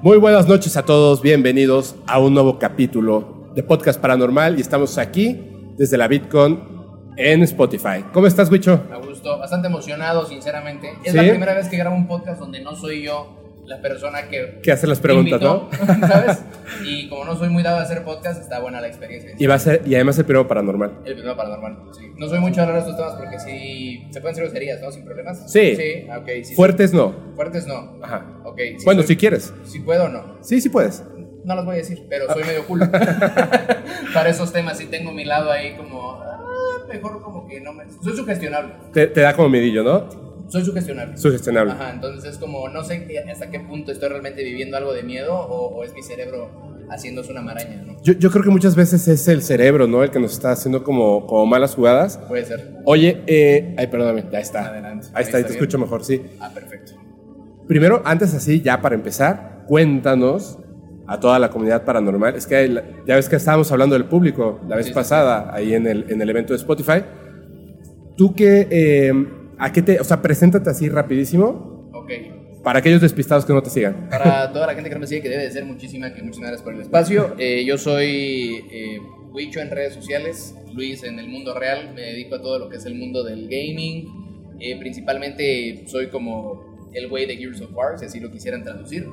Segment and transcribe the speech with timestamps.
[0.00, 4.96] Muy buenas noches a todos, bienvenidos a un nuevo capítulo de Podcast Paranormal y estamos
[4.96, 5.40] aquí
[5.76, 6.60] desde la Bitcoin
[7.16, 8.04] en Spotify.
[8.12, 8.80] ¿Cómo estás, Wicho?
[8.92, 10.92] A gusto, bastante emocionado, sinceramente.
[11.02, 11.16] Es ¿Sí?
[11.16, 13.37] la primera vez que grabo un podcast donde no soy yo
[13.68, 14.60] la persona que...
[14.62, 15.68] Que hace las preguntas, invitó,
[16.06, 16.38] ¿Sabes?
[16.84, 19.32] Y como no soy muy dado a hacer podcast, está buena la experiencia.
[19.38, 20.98] Y va a ser, y además el primero paranormal.
[21.04, 22.12] El primero paranormal, sí.
[22.16, 24.06] No soy mucho a hablar de estos temas porque sí...
[24.10, 24.90] Se pueden hacer groserías, ¿no?
[24.90, 25.50] Sin problemas.
[25.50, 25.76] Sí.
[25.76, 26.28] Sí, ah, ok.
[26.44, 27.14] sí, Fuertes no.
[27.36, 27.98] Fuertes no.
[28.02, 28.40] Ajá.
[28.44, 28.58] Ok.
[28.78, 29.52] sí Bueno, soy- si quieres.
[29.64, 30.38] Si puedo o no.
[30.40, 31.04] Sí, sí puedes.
[31.44, 32.80] No los voy a decir, pero soy medio cool.
[34.14, 36.12] Para esos temas sí tengo mi lado ahí como...
[36.22, 37.84] ah, mejor como que no me...
[38.02, 38.74] Soy sugestionable.
[38.92, 40.27] Te, te da como medillo, ¿no?
[40.48, 41.16] Soy sugestionable.
[41.16, 41.72] Sugestionable.
[41.72, 45.34] Ajá, entonces es como, no sé hasta qué punto estoy realmente viviendo algo de miedo
[45.34, 46.50] o, o es mi cerebro
[46.90, 47.96] haciéndose una maraña, ¿no?
[48.02, 50.02] Yo, yo creo que muchas veces es el cerebro, ¿no?
[50.02, 52.18] El que nos está haciendo como, como malas jugadas.
[52.28, 52.76] Puede ser.
[52.86, 54.68] Oye, eh, ay, perdóname, ya está.
[54.68, 55.08] Adelante.
[55.12, 55.60] Ahí está, ahí te bien.
[55.60, 56.22] escucho mejor, sí.
[56.40, 56.92] Ah, perfecto.
[57.66, 60.58] Primero, antes así, ya para empezar, cuéntanos
[61.06, 62.34] a toda la comunidad paranormal.
[62.36, 62.74] Es que hay-
[63.06, 66.06] ya ves que estábamos hablando del público la vez Sí, sí, pasada, ahí en el,
[66.10, 67.02] en el evento de Spotify.
[68.16, 69.12] Tú que, eh,
[69.58, 72.10] ¿a qué te, o sea, preséntate así rapidísimo Ok.
[72.62, 74.08] para aquellos despistados que no te sigan.
[74.08, 76.40] Para toda la gente que no me sigue, que debe de ser muchísima, que muchas
[76.40, 77.34] gracias por el espacio.
[77.38, 78.98] Eh, yo soy eh,
[79.32, 82.76] Wicho en redes sociales, Luis en el mundo real, me dedico a todo lo que
[82.76, 84.56] es el mundo del gaming.
[84.60, 89.06] Eh, principalmente soy como el güey de Gears of War, si así lo quisieran traducir.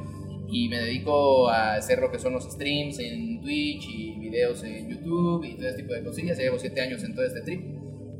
[0.47, 4.89] Y me dedico a hacer lo que son los streams en Twitch y videos en
[4.89, 6.37] YouTube y todo ese tipo de cosillas.
[6.37, 7.61] Ya llevo siete años en todo este trip.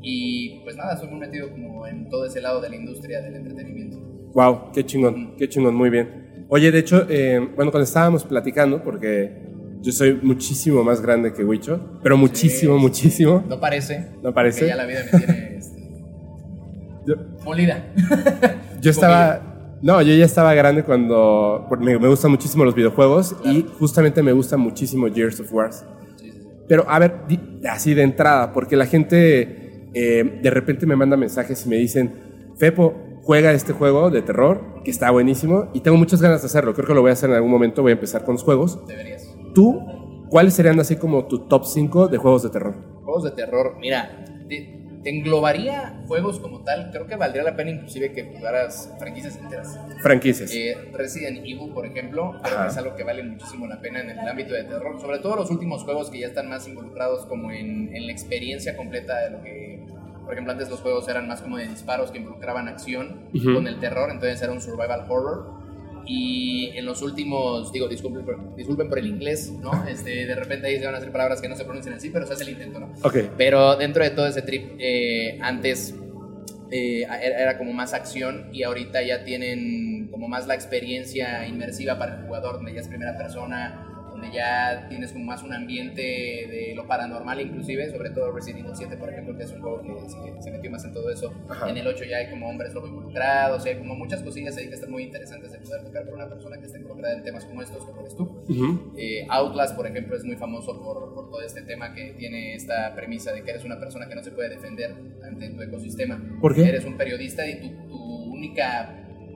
[0.02, 3.34] Y pues nada, soy muy metido como en todo ese lado de la industria del
[3.36, 3.98] entretenimiento.
[4.34, 6.44] Wow, qué chingón, qué chingón, muy bien.
[6.48, 9.42] Oye, de hecho, eh, bueno, cuando estábamos platicando, porque
[9.80, 12.80] yo soy muchísimo más grande que Wicho, pero muchísimo, Sí.
[12.82, 14.06] muchísimo, No parece.
[14.22, 14.66] ¿no parece?
[14.66, 16.04] Ya la vida me tiene este,
[17.06, 17.84] Yo, molida.
[18.80, 19.78] Yo estaba.
[19.82, 21.68] No, yo ya estaba grande cuando.
[21.80, 25.70] Me, me gustan muchísimo los videojuegos y justamente me gusta muchísimo Gears of War.
[25.72, 25.84] Sí,
[26.16, 26.38] sí, sí.
[26.66, 27.14] Pero, a ver,
[27.70, 29.65] así de entrada, porque la gente
[29.98, 34.82] eh, de repente me manda mensajes y me dicen: Fepo, juega este juego de terror,
[34.84, 36.74] que está buenísimo, y tengo muchas ganas de hacerlo.
[36.74, 37.80] Creo que lo voy a hacer en algún momento.
[37.80, 38.86] Voy a empezar con los juegos.
[38.86, 39.34] Deberías.
[39.54, 39.80] ¿Tú,
[40.28, 42.74] cuáles serían así como tu top 5 de juegos de terror?
[43.04, 43.76] Juegos de terror.
[43.80, 44.24] Mira,
[45.08, 46.90] englobaría juegos como tal.
[46.90, 49.78] Creo que valdría la pena inclusive que jugaras franquicias enteras.
[50.02, 50.52] Franquicias.
[50.52, 54.10] Eh, Resident Evil, por ejemplo, creo que es algo que vale muchísimo la pena en
[54.10, 55.00] el ámbito de terror.
[55.00, 58.76] Sobre todo los últimos juegos que ya están más involucrados como en, en la experiencia
[58.76, 59.84] completa de lo que...
[60.24, 63.54] Por ejemplo, antes los juegos eran más como de disparos que involucraban acción Ujú.
[63.54, 65.65] con el terror, entonces era un survival horror.
[66.06, 69.86] Y en los últimos, digo, disculpen por, disculpen por el inglés, ¿no?
[69.88, 72.26] Este, de repente ahí se van a hacer palabras que no se pronuncian así, pero
[72.26, 72.92] se hace el intento, ¿no?
[73.02, 73.16] ok.
[73.36, 75.94] Pero dentro de todo ese trip, eh, antes
[76.70, 81.98] eh, era, era como más acción y ahorita ya tienen como más la experiencia inmersiva
[81.98, 86.00] para el jugador, donde ya es primera persona, donde ya tienes como más un ambiente
[86.02, 89.82] de lo paranormal inclusive, sobre todo Resident Evil 7, por ejemplo, que es un juego
[89.82, 91.32] que se, se metió más en todo eso.
[91.48, 91.68] Ajá.
[91.68, 94.74] En el 8 ya hay como hombres lobo involucrados, hay como muchas cosillas ahí que
[94.74, 97.62] están muy interesantes de poder tocar por una persona que esté involucrada en temas como
[97.62, 98.24] estos, como eres tú.
[98.48, 98.94] Ujú.
[98.96, 102.94] Eh, Outlast, por ejemplo, es muy famoso por, por todo este tema que tiene esta
[102.94, 106.20] premisa de que eres una persona que no se puede defender ante tu ecosistema.
[106.40, 106.68] ¿Por qué?
[106.68, 108.94] Eres un periodista y tu, tu única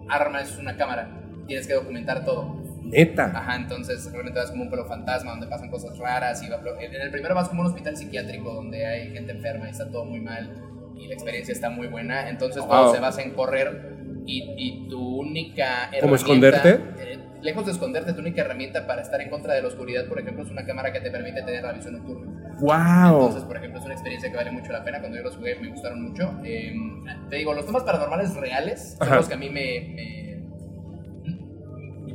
[0.08, 1.18] arma es una cámara.
[1.46, 2.69] Tienes que documentar todo.
[2.90, 3.32] Neta.
[3.34, 6.42] Ajá, entonces realmente vas como un pueblo fantasma donde pasan cosas raras.
[6.42, 9.88] Y en el primero vas como un hospital psiquiátrico donde hay gente enferma y está
[9.90, 10.50] todo muy mal
[10.96, 12.28] y la experiencia está muy buena.
[12.28, 12.94] Entonces todo Wow.
[12.94, 13.96] se basa en correr
[14.26, 16.00] y, y tu única herramienta...
[16.02, 16.80] ¿Cómo esconderte?
[16.98, 20.20] eh, lejos de esconderte, tu única herramienta para estar en contra de la oscuridad, por
[20.20, 22.26] ejemplo, es una cámara que te permite tener la visión nocturna.
[22.60, 23.14] Wow.
[23.24, 25.00] Entonces, por ejemplo, es una experiencia que vale mucho la pena.
[25.00, 26.38] Cuando yo los jugué, me gustaron mucho.
[26.44, 26.74] Eh,
[27.30, 29.16] te digo, los temas paranormales reales son Ajá.
[29.16, 30.29] los que a mí me, me-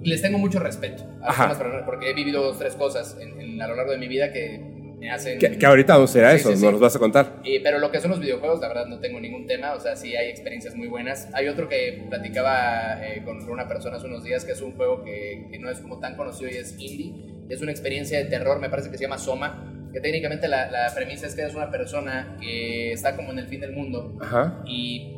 [0.06, 3.62] Les tengo mucho respeto a temas paranormales porque he vivido dos, tres cosas en, en-
[3.62, 4.60] a lo largo de mi vida que
[5.00, 5.38] me hacen...
[5.40, 6.66] Que, que ahorita no será Sí, eso, sí, sí.
[6.66, 7.42] nos vas a contar.
[7.44, 9.96] Eh, pero lo que son los videojuegos, la verdad no tengo ningún tema, o sea,
[9.96, 11.28] sí hay experiencias muy buenas.
[11.34, 15.04] Hay otro que platicaba eh, con una persona hace unos días, que es un juego
[15.04, 17.14] que, que no es como tan conocido y es indie.
[17.50, 20.92] Es una experiencia de terror, me parece que se llama Soma, que técnicamente la, la
[20.94, 24.62] premisa es que eres una persona que está como en el fin del mundo Ajá.
[24.68, 25.15] y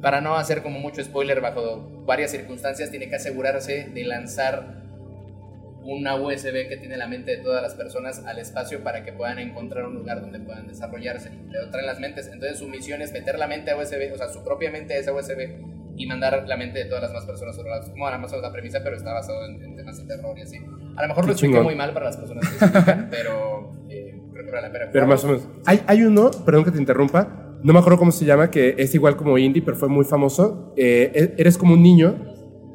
[0.00, 4.80] para no hacer como mucho spoiler bajo varias circunstancias, tiene que asegurarse de lanzar
[5.82, 9.38] una USB que tiene la mente de todas las personas al espacio para que puedan
[9.38, 11.30] encontrar un lugar donde puedan desarrollarse.
[11.48, 12.26] Le traen las mentes.
[12.26, 14.98] Entonces su misión es meter la mente a USB, o sea, su propia mente a
[14.98, 15.56] esa USB
[15.96, 18.42] y mandar la mente de todas las más personas sobre la, como más o menos
[18.42, 20.58] la premisa, pero está basado en, en temas de terror y así.
[20.96, 24.44] A lo mejor lo expliqué muy mal para las personas que explican, pero eh, creo
[24.44, 24.88] que vale la pena.
[24.92, 25.48] Pero más o menos.
[25.66, 28.94] Hay, hay uno, perdón que te interrumpa, no me acuerdo cómo se llama, que es
[28.94, 30.72] igual como indie, pero fue muy famoso.
[30.76, 32.16] Eh, e- eres como un niño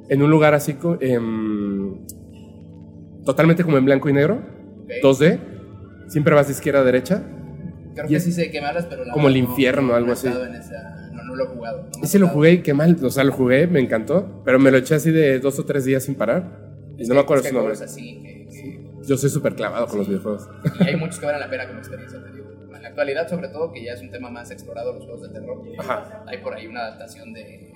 [0.09, 2.05] en un lugar así, em,
[3.25, 4.41] totalmente como en blanco y negro,
[4.83, 4.91] Ok.
[5.01, 5.39] 2D.
[6.07, 7.23] Siempre vas de izquierda a derecha.
[7.95, 9.93] Creo y que es sí sé qué me hablas, pero la como el infierno, no,
[9.95, 10.27] algo así.
[10.27, 11.87] esa- no, no lo he jugado.
[11.97, 12.95] no Ese lo jugué y qué mal.
[13.03, 14.41] O sea, lo jugué, me encantó.
[14.45, 16.59] Pero me lo eché así de dos o tres días sin parar.
[16.97, 17.73] Y Es no que- me acuerdo es su que nombre.
[17.83, 18.45] así que-
[19.07, 20.47] Yo soy súper clavado con los videojuegos.
[20.79, 22.19] y hay muchos que valen la pena como experiencia.
[22.75, 25.29] En la actualidad, sobre todo, que ya es un tema más explorado, los juegos de
[25.29, 25.61] terror.
[25.77, 26.23] Ajá.
[26.27, 27.73] Hay por ahí una adaptación de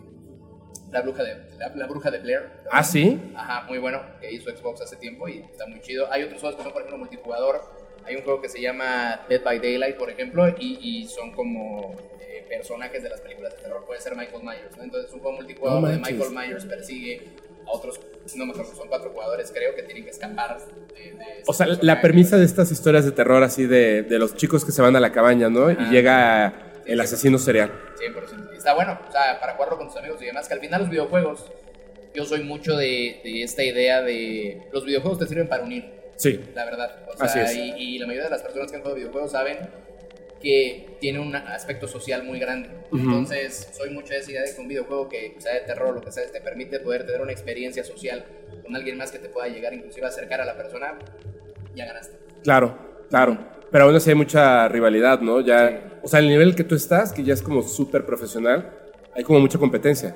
[0.91, 2.49] La Bruja de, la, La Bruja de Blair.
[2.71, 3.19] Ah, sí.
[3.35, 6.11] Ajá, muy bueno, que hizo Xbox hace tiempo y está muy chido.
[6.11, 7.61] Hay otros juegos que son, por ejemplo, multijugador.
[8.05, 11.93] Hay un juego que se llama Dead by Daylight, por ejemplo, y, y son como
[12.19, 13.85] eh, personajes de las películas de terror.
[13.85, 14.83] Puede ser Michael Myers, ¿no?
[14.83, 16.29] Entonces, es un juego multijugador No donde manches.
[16.29, 17.29] Michael Myers persigue
[17.69, 17.99] otros,
[18.35, 21.01] no me acuerdo, son cuatro jugadores, creo, que tienen que escapar de.
[21.11, 24.65] de O sea, la premisa de estas historias de terror así de, de los chicos
[24.65, 25.71] que se van a la cabaña, ¿no?
[25.71, 27.71] Y llega el asesino serial.
[27.99, 28.53] 100%.
[28.53, 30.81] Y Está bueno, o sea, para jugarlo con tus amigos y demás, que al final
[30.81, 31.51] los videojuegos,
[32.13, 35.85] yo soy mucho de, de esta idea de los videojuegos te sirven para unir,
[36.17, 36.39] Sí.
[36.53, 37.05] la verdad.
[37.07, 37.55] O sea, Así es.
[37.55, 39.57] Y, y la mayoría de las personas que han jugado videojuegos saben
[40.41, 42.69] que tiene un aspecto social muy grande.
[42.93, 46.01] Entonces, soy mucho de esa idea de que un videojuego que sea de terror, lo
[46.01, 48.25] que sea, te permite poder tener una experiencia social
[48.63, 50.97] con alguien más que te pueda llegar, inclusive a acercar a la persona,
[51.75, 52.17] ya ganaste.
[52.43, 52.77] Claro,
[53.09, 53.37] claro.
[53.71, 55.41] Pero aún así hay mucha rivalidad, ¿no?
[55.41, 55.75] Ya, Sí.
[56.03, 58.71] o sea, el nivel que tú estás, que ya es como súper profesional,
[59.13, 60.15] hay como mucha competencia.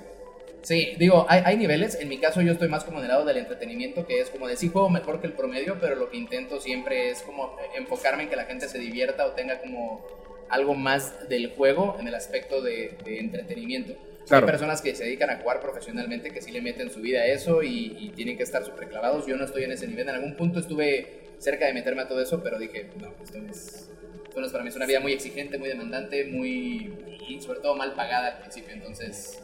[0.63, 1.95] Sí, digo, hay, hay niveles.
[1.99, 4.47] En mi caso, yo estoy más como en el lado del entretenimiento, que es como
[4.47, 8.23] de sí juego mejor que el promedio, pero lo que intento siempre es como enfocarme
[8.23, 10.07] en que la gente se divierta o tenga como
[10.49, 13.93] algo más del juego en el aspecto de, de entretenimiento.
[14.25, 14.45] Claro.
[14.45, 17.25] Hay personas que se dedican a jugar profesionalmente que sí le meten su vida a
[17.25, 19.27] eso y, y tienen que estar súper clavados.
[19.27, 20.07] Yo no estoy en ese nivel.
[20.07, 23.51] En algún punto estuve cerca de meterme a todo eso, pero dije, no, esto no
[23.51, 23.89] es,
[24.23, 24.69] esto no es para mí.
[24.69, 26.93] Es una vida muy exigente, muy demandante, muy.
[27.27, 28.73] y sobre todo mal pagada al principio.
[28.73, 29.42] Entonces.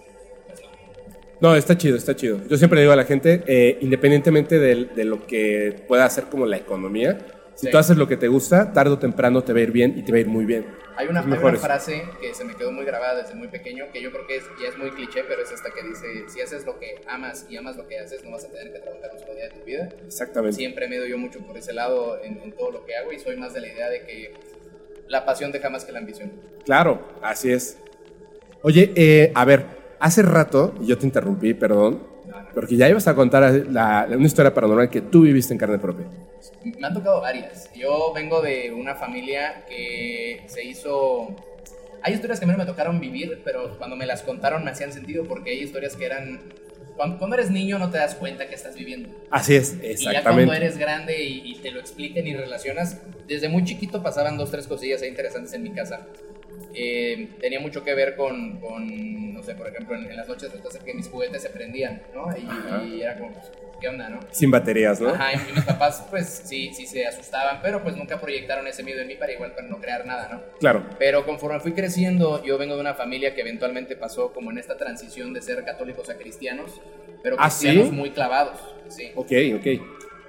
[1.42, 2.42] No, está chido, está chido.
[2.50, 6.58] Yo siempre digo a la gente, eh, independientemente de, lo que pueda hacer como la
[6.58, 7.18] economía,
[7.56, 7.72] si Sí.
[7.72, 10.04] tú haces lo que te gusta, tarde o temprano te va a ir bien y
[10.04, 10.66] te va a ir muy bien.
[10.96, 14.02] Hay una, hay una frase que se me quedó muy grabada desde muy pequeño, que
[14.02, 16.66] yo creo que es, ya es muy cliché, pero es esta que dice, si haces
[16.66, 19.20] lo que amas y amas lo que haces, no vas a tener que trabajar un
[19.20, 19.90] solo día de tu vida.
[20.06, 20.58] Exactamente.
[20.58, 23.20] Siempre me doy yo mucho por ese lado en, en todo lo que hago y
[23.20, 24.34] soy más de la idea de que
[25.08, 26.32] la pasión deja más que la ambición.
[26.66, 27.78] Claro, así es.
[28.62, 32.04] Oye, eh, a ver, hace rato, y yo te interrumpí, perdón,
[32.54, 36.08] porque ya ibas a contar la- una historia paranormal que tú viviste en carne propia.
[36.64, 37.70] Me han tocado varias.
[37.76, 41.28] Yo vengo de una familia que se hizo...
[42.02, 44.72] Hay historias que a mí no me tocaron vivir, pero cuando me las contaron me
[44.72, 46.42] hacían sentido porque hay historias que eran...
[46.96, 49.10] Cuando, cuando eres niño no te das cuenta que estás viviendo.
[49.32, 50.24] Así es, Y ya exactamente.
[50.48, 52.98] cuando eres grande y, y te lo expliquen y relacionas,
[53.28, 56.08] desde muy chiquito pasaban dos, tres cosillas ahí interesantes en mi casa.
[56.74, 60.52] Eh, tenía mucho que ver con, con, no sé, por ejemplo, en, en las noches
[60.72, 62.28] ser que mis juguetes se prendían, ¿no?
[62.86, 63.52] Y, era como, pues,
[63.82, 64.20] ¿qué onda, no?
[64.32, 65.10] Sin baterías, ¿no?
[65.10, 69.02] Ajá, y mis papás, pues sí, sí se asustaban, pero pues nunca proyectaron ese miedo
[69.02, 70.42] en mí para igual para no crear nada, ¿no?
[70.60, 70.86] Claro.
[71.00, 74.78] Pero conforme fui creciendo, yo vengo de una familia que eventualmente pasó como en esta
[74.78, 76.80] transición de ser católicos a cristianos,
[77.24, 77.92] pero ¿Ah, cristianos sí?
[77.92, 79.12] muy clavados, sí.
[79.16, 79.68] Ok, ok.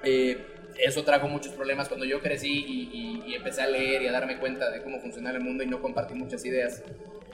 [0.03, 0.37] Eh,
[0.79, 2.89] eso trajo muchos problemas cuando yo crecí y,
[3.25, 5.67] y- y empecé a leer y a darme cuenta de cómo funcionaba el mundo y
[5.67, 6.81] no compartí muchas ideas.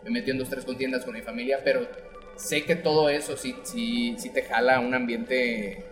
[0.04, 1.88] Me metí en dos, tres contiendas con mi familia, pero
[2.36, 5.84] sé que todo eso sí, sí, sí te jala a un ambiente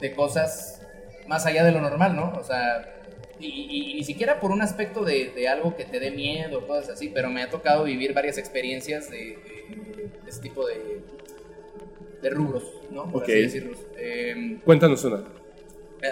[0.00, 0.80] de cosas
[1.26, 2.32] más allá de lo normal, ¿no?
[2.38, 2.96] O sea,
[3.38, 7.10] y, ni siquiera por un aspecto de, de algo que te dé miedo, cosas así,
[7.12, 11.00] pero me ha tocado vivir varias experiencias de, de- de ese tipo de,
[12.22, 13.04] de rubros, ¿no?
[13.10, 13.28] Por Ok.
[13.28, 13.78] así decirlos.
[13.96, 15.24] Em, Cuéntanos una.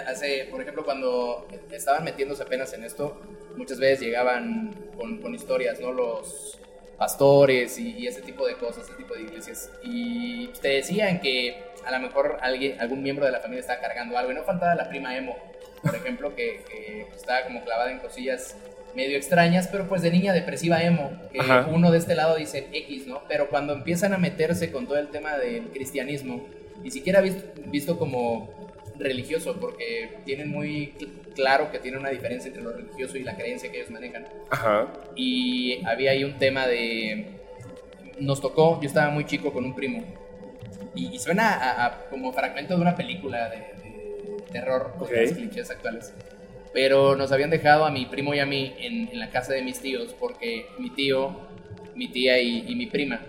[0.07, 3.21] Hace, por ejemplo, cuando estaban metiéndose apenas en esto,
[3.55, 5.91] muchas veces llegaban con, con historias, ¿no?
[5.91, 6.59] Los
[6.97, 9.71] pastores y, y ese tipo de cosas, ese tipo de iglesias.
[9.83, 14.17] Y te decían que a lo mejor alguien, algún miembro de la familia estaba cargando
[14.17, 14.31] algo.
[14.31, 15.35] Y no faltaba la prima emo,
[15.81, 18.55] por ejemplo, que, que estaba como clavada en cosillas
[18.95, 21.67] medio extrañas, pero pues de niña depresiva emo, que Ajá.
[21.71, 23.21] uno de este lado dice X, ¿no?
[23.27, 26.45] Pero cuando empiezan a meterse con todo el tema del cristianismo,
[26.81, 28.49] ni siquiera visto, visto como
[28.99, 33.35] religioso, porque tienen muy cl- claro que tiene una diferencia entre lo religioso y la
[33.35, 34.25] creencia que ellos manejan.
[34.49, 34.87] Ajá.
[35.15, 37.25] Y había ahí un tema de...
[38.19, 40.03] Nos tocó, yo estaba muy chico con un primo,
[40.93, 45.13] y, y suena a, a como fragmento de una película de, de terror, con Ok.
[45.21, 46.13] los clichés actuales.
[46.73, 49.61] Pero nos habían dejado a mi primo y a mí en, en la casa de
[49.63, 51.47] mis tíos, porque mi tío,
[51.95, 53.21] mi tía y, y mi prima,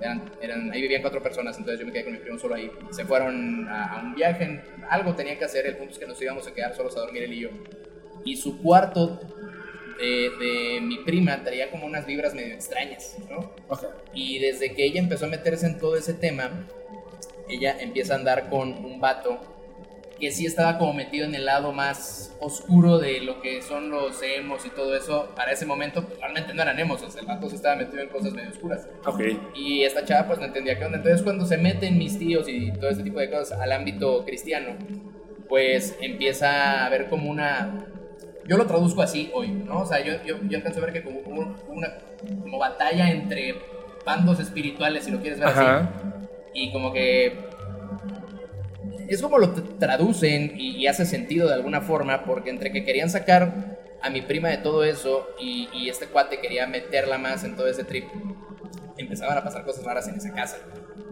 [0.00, 2.70] eran, eran, ahí vivían cuatro personas, entonces yo me quedé con mi primo solo ahí.
[2.90, 6.20] Se fueron a, a un viaje, algo tenía que hacer, el punto es que nos
[6.20, 7.50] íbamos a quedar solos a dormir él y yo.
[8.24, 9.20] Y su cuarto
[9.98, 13.54] de, de mi prima traía como unas vibras medio extrañas, ¿no?
[13.68, 13.84] Ok.
[14.14, 16.66] Y desde que ella empezó a meterse en todo ese tema,
[17.48, 19.59] ella empieza a andar con un vato
[20.20, 24.22] que sí estaba como metido en el lado más oscuro de lo que son los
[24.22, 27.26] emos y todo eso, para ese momento pues, realmente no eran emos, o sea, el
[27.26, 28.86] vato se estaba metido en cosas medio oscuras.
[29.06, 29.20] Ok.
[29.54, 30.98] Y esta chava pues no entendía qué onda.
[30.98, 34.76] Entonces cuando se meten mis tíos y todo ese tipo de cosas al ámbito cristiano,
[35.48, 37.86] pues empieza a ver como una...
[38.46, 39.80] Yo lo traduzco así hoy, ¿no?
[39.80, 41.98] O sea, yo, yo, yo alcanzo a ver que como, como una
[42.42, 43.54] como batalla entre
[44.04, 45.78] bandos espirituales, si lo quieres ver Ajá.
[45.78, 46.28] así.
[46.52, 47.50] Y como que
[49.14, 53.10] es como lo traducen y, y hace sentido de alguna forma, porque entre que querían
[53.10, 57.56] sacar a mi prima de todo eso y, y este cuate quería meterla más en
[57.56, 58.04] todo ese trip,
[58.96, 60.56] empezaban a pasar cosas raras en esa casa.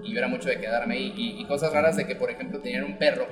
[0.02, 1.12] Y yo era mucho de quedarme ahí.
[1.16, 3.26] Y, y cosas raras de que, por ejemplo, tenían un perro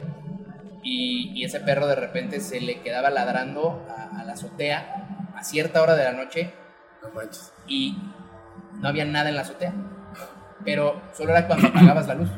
[0.83, 5.43] y, y ese perro de repente se le quedaba ladrando a, a la azotea a
[5.45, 6.53] cierta hora de la noche
[7.03, 7.53] No manches.
[7.67, 7.97] y
[8.81, 9.73] no había nada en la azotea.
[10.65, 12.31] Pero solo era cuando apagabas la luz.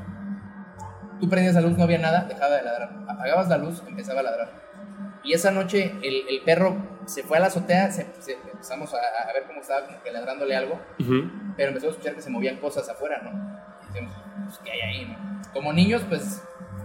[1.21, 2.91] Tú prendías la luz, no había nada, dejaba de ladrar.
[3.09, 4.51] Apagabas la luz, empezaba a ladrar.
[5.25, 8.99] Y esa noche el, el perro se fue a la azotea, se- se- empezamos a,
[8.99, 11.31] a ver cómo estaba como que ladrándole algo, Ujú.
[11.57, 13.31] pero empezó a escuchar que se movían cosas afuera, ¿no?
[13.83, 14.15] Y decíamos,
[14.47, 15.43] pues, ¿qué hay ahí, no?
[15.53, 16.43] Como niños, pues,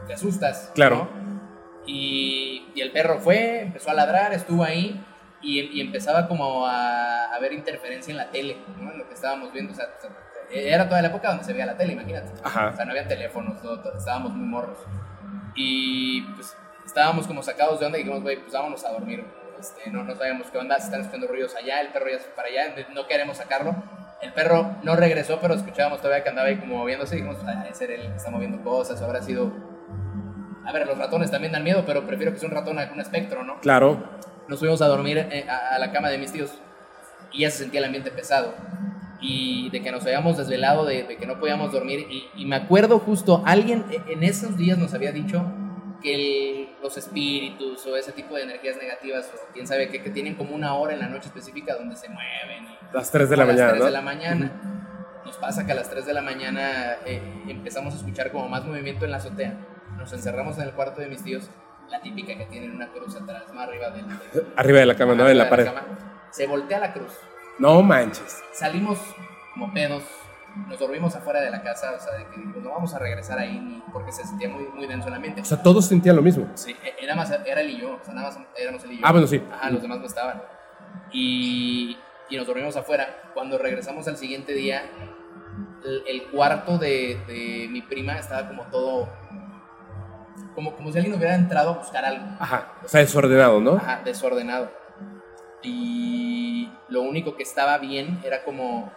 [0.08, 0.72] te asustas.
[0.74, 1.08] Claro.
[1.16, 1.84] ¿no?
[1.86, 5.06] Y, y el perro fue, empezó a ladrar, estuvo ahí
[5.42, 8.92] y, y empezaba como a, a ver interferencia en la tele, ¿no?
[8.92, 9.86] En lo que estábamos viendo, o sea,
[10.53, 12.31] era toda la época donde se veía la tele, imagínate.
[12.43, 12.69] Ajá.
[12.74, 14.77] O sea, no había teléfonos, todo, estábamos muy morros.
[15.55, 16.55] Y pues
[16.86, 19.25] estábamos como sacados de onda y dijimos, güey, pues vámonos a dormir.
[19.60, 22.25] Este, no, no sabíamos qué onda, se están escuchando ruidos allá, el perro ya se
[22.25, 23.75] fue para allá, no queremos sacarlo.
[24.22, 27.65] El perro no regresó, pero escuchábamos todavía que andaba ahí como moviéndose y dijimos, ah,
[27.69, 29.51] ese era el que está moviendo cosas, o habrá sido...
[30.65, 33.01] A ver, los ratones también dan miedo, pero prefiero que sea un ratón a un
[33.01, 33.60] espectro, ¿no?
[33.60, 34.01] Claro.
[34.48, 36.53] nos fuimos a dormir eh, a la cama de mis tíos
[37.33, 38.53] y ya se sentía el ambiente pesado
[39.25, 42.58] y de que nos habíamos desvelado, de, de que no podíamos dormir y, y me
[42.58, 45.44] acuerdo justo, alguien e- en esos días nos había dicho
[46.01, 50.10] que el- los espíritus o ese tipo de energías negativas o quién sabe qué, que
[50.10, 52.65] tienen como una hora en la noche específica donde se mueven.
[52.65, 53.86] y- Las 3 de la a las mañana, 3 ¿no?
[53.86, 55.22] de la mañana.
[55.25, 58.65] Nos pasa que a las 3 de la mañana eh, empezamos a escuchar como más
[58.65, 59.58] movimiento en la azotea.
[59.98, 61.50] Nos encerramos en el cuarto de mis tíos,
[61.89, 65.15] la típica que tienen una cruz atrás, más arriba del, del- Arriba de la cama,
[65.15, 65.30] ¿no?
[65.30, 65.65] En la de pared.
[65.65, 65.84] cama.
[66.32, 67.13] Se voltea la cruz.
[67.60, 68.41] No manches.
[68.51, 69.00] Salimos
[69.53, 70.03] como pedos,
[70.67, 73.60] nos dormimos afuera de la casa, o sea, de que no vamos a regresar ahí
[73.60, 75.41] ni- porque se sentía muy, muy denso el ambiente.
[75.41, 76.48] O sea, todos sentían lo mismo.
[76.55, 79.00] Sí, e- era, más, era él y yo, o sea, nada más éramos él y
[79.00, 79.01] yo.
[79.05, 79.41] Ah, bueno, sí.
[79.51, 80.41] Ajá, los demás no estaban.
[81.12, 81.98] Y,
[82.29, 83.07] y nos dormimos afuera.
[83.33, 84.83] Cuando regresamos al siguiente día,
[85.83, 89.10] el, el cuarto de, de mi prima estaba como todo.
[90.55, 92.25] Como, como si alguien hubiera entrado a buscar algo.
[92.39, 92.74] Ajá.
[92.83, 93.74] O sea, desordenado, ¿no?
[93.75, 94.72] Ajá, desordenado.
[95.63, 98.91] Y lo único que estaba bien era como,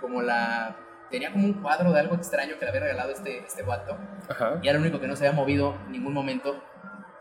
[0.00, 0.76] como la...
[1.10, 3.98] Tenía como un cuadro de algo extraño que le había regalado este, este guato.
[4.30, 4.58] Ajá.
[4.62, 6.62] Y era lo único que no se había movido en ningún momento.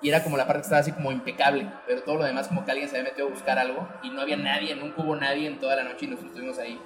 [0.02, 1.70] Y era como la parte que estaba así como impecable.
[1.88, 3.86] Pero todo lo demás como que alguien se había metido a buscar algo.
[4.02, 6.80] Y no había nadie, nunca hubo nadie en toda la noche y nos estuvimos ahí.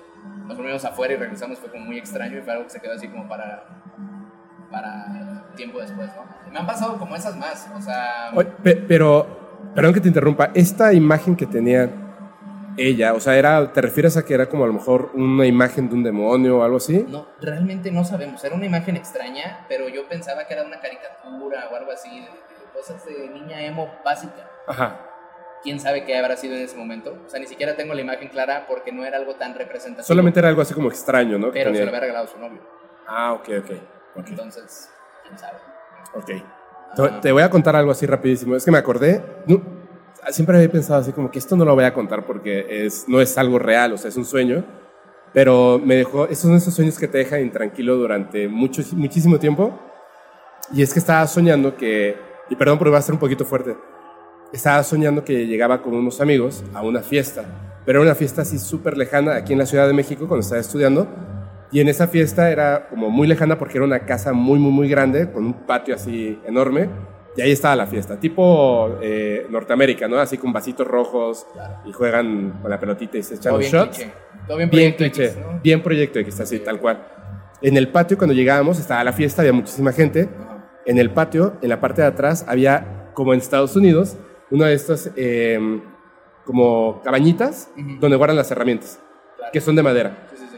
[0.48, 1.60] Nos volvimos afuera y regresamos.
[1.60, 3.65] Fue como muy extraño y fue algo que se quedó así como para...
[4.72, 6.51] Para tiempo después, ¿no?
[6.51, 7.69] Me han pasado como esas más.
[7.77, 8.31] O sea...
[8.63, 12.04] Pero, perdón que te interrumpa, esta imagen que tenía
[12.77, 15.89] ella, o sea, era, ¿te refieres a que era como a lo mejor una imagen
[15.89, 17.05] de un demonio o algo así?
[17.08, 18.44] No, realmente no sabemos.
[18.44, 22.25] Era una imagen extraña, pero yo pensaba que era una caricatura o algo así, de,
[22.25, 24.50] de cosas de niña emo básica.
[24.67, 25.00] Ajá.
[25.63, 27.17] Quién sabe qué habrá sido en ese momento.
[27.25, 30.05] O sea, ni siquiera tengo la imagen clara porque no era algo tan representativo.
[30.05, 31.51] Solamente era algo así como extraño, ¿no?
[31.51, 32.62] Pero se lo había regalado su novio.
[33.08, 33.72] Ah, ok, ok.
[34.15, 34.27] ok.
[34.27, 34.91] Entonces,
[35.24, 35.58] quién sabe.
[36.13, 36.25] Ok.
[36.96, 37.20] Te, Ah.
[37.20, 38.55] te voy a contar algo así rapidísimo.
[38.55, 39.22] Es que me acordé.
[39.48, 39.62] no,
[40.29, 43.22] siempre había pensado así como que esto no lo voy a contar porque es, no
[43.22, 44.63] es algo real, o sea, es un sueño.
[45.34, 46.25] Pero me dejó.
[46.25, 49.77] Esos son esos sueños que te dejan intranquilo durante mucho, muchísimo tiempo.
[50.74, 52.15] Y es que estaba soñando que.
[52.50, 53.75] Y perdón porque va a ser un poquito fuerte.
[54.53, 57.44] Estaba soñando que llegaba con unos amigos a una fiesta.
[57.86, 60.62] Pero era una fiesta así súper lejana aquí en la Ciudad de México cuando estaba
[60.62, 61.05] estudiando.
[61.70, 64.88] Y en esa fiesta era como muy lejana porque era una casa muy, muy, muy
[64.88, 66.89] grande, con un patio así enorme.
[67.38, 70.18] Y ahí estaba la fiesta, tipo eh, Norteamérica, ¿no?
[70.20, 71.75] Así con vasitos rojos Claro.
[71.86, 73.98] y juegan con la pelotita y se echan Todo los bien shots.
[73.98, 74.13] cliché.
[74.48, 75.60] Todo bien, Bien Proyecto cliché, X, ¿no?
[75.62, 77.06] bien proyecto X, así, tal cual.
[77.62, 80.30] En el patio, cuando llegábamos, estaba la fiesta, había muchísima gente.
[80.86, 84.15] En el patio, en la parte de atrás, había, como en Estados Unidos,
[84.51, 85.60] uno de estos, eh,
[86.46, 89.00] como cabañitas, donde guardan las herramientas,
[89.36, 89.51] Claro.
[89.51, 90.27] que son de madera.
[90.30, 90.58] Sí, sí, sí.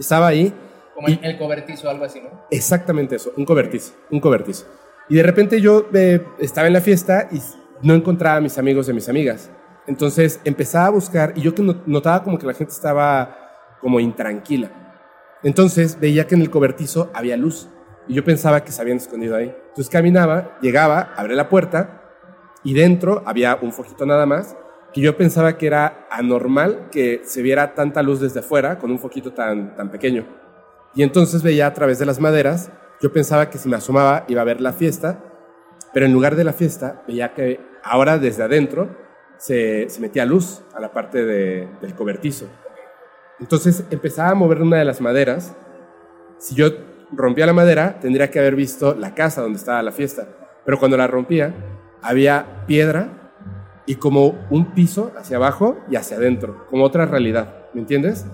[0.00, 0.52] Estaba ahí,
[0.94, 2.28] Como Y- el, el cobertizo algo así, ¿no?
[2.52, 4.64] exactamente eso, un cobertizo, un cobertizo.
[5.08, 7.40] Y de repente yo eh, estaba en la fiesta y
[7.82, 9.50] no encontraba a mis amigos de mis amigas.
[9.86, 11.52] Entonces empezaba a buscar y yo
[11.86, 14.70] notaba como que la gente estaba como intranquila.
[15.42, 17.68] Entonces veía que en el cobertizo había luz.
[18.08, 19.54] Y yo pensaba que se habían escondido ahí.
[19.68, 22.02] Entonces caminaba, llegaba, abría la puerta
[22.62, 24.56] y dentro había un foquito nada más
[24.94, 29.00] que yo pensaba que era anormal que se viera tanta luz desde afuera con un
[29.00, 30.24] foquito tan, tan pequeño.
[30.94, 32.70] Y entonces veía a través de las maderas,
[33.04, 35.18] yo pensaba que si me asomaba iba a ver la fiesta,
[35.92, 38.96] pero en lugar de la fiesta veía que ahora desde adentro
[39.36, 42.48] se, metía luz a la parte de, del cobertizo.
[43.40, 45.54] Entonces empezaba a mover una de las maderas.
[46.38, 46.68] Si yo
[47.12, 50.26] rompía la madera, tendría que haber visto la casa donde estaba la fiesta.
[50.64, 51.54] Pero cuando la rompía,
[52.00, 53.34] había piedra
[53.84, 58.24] y como un piso hacia abajo y hacia adentro, como otra realidad, ¿me entiendes?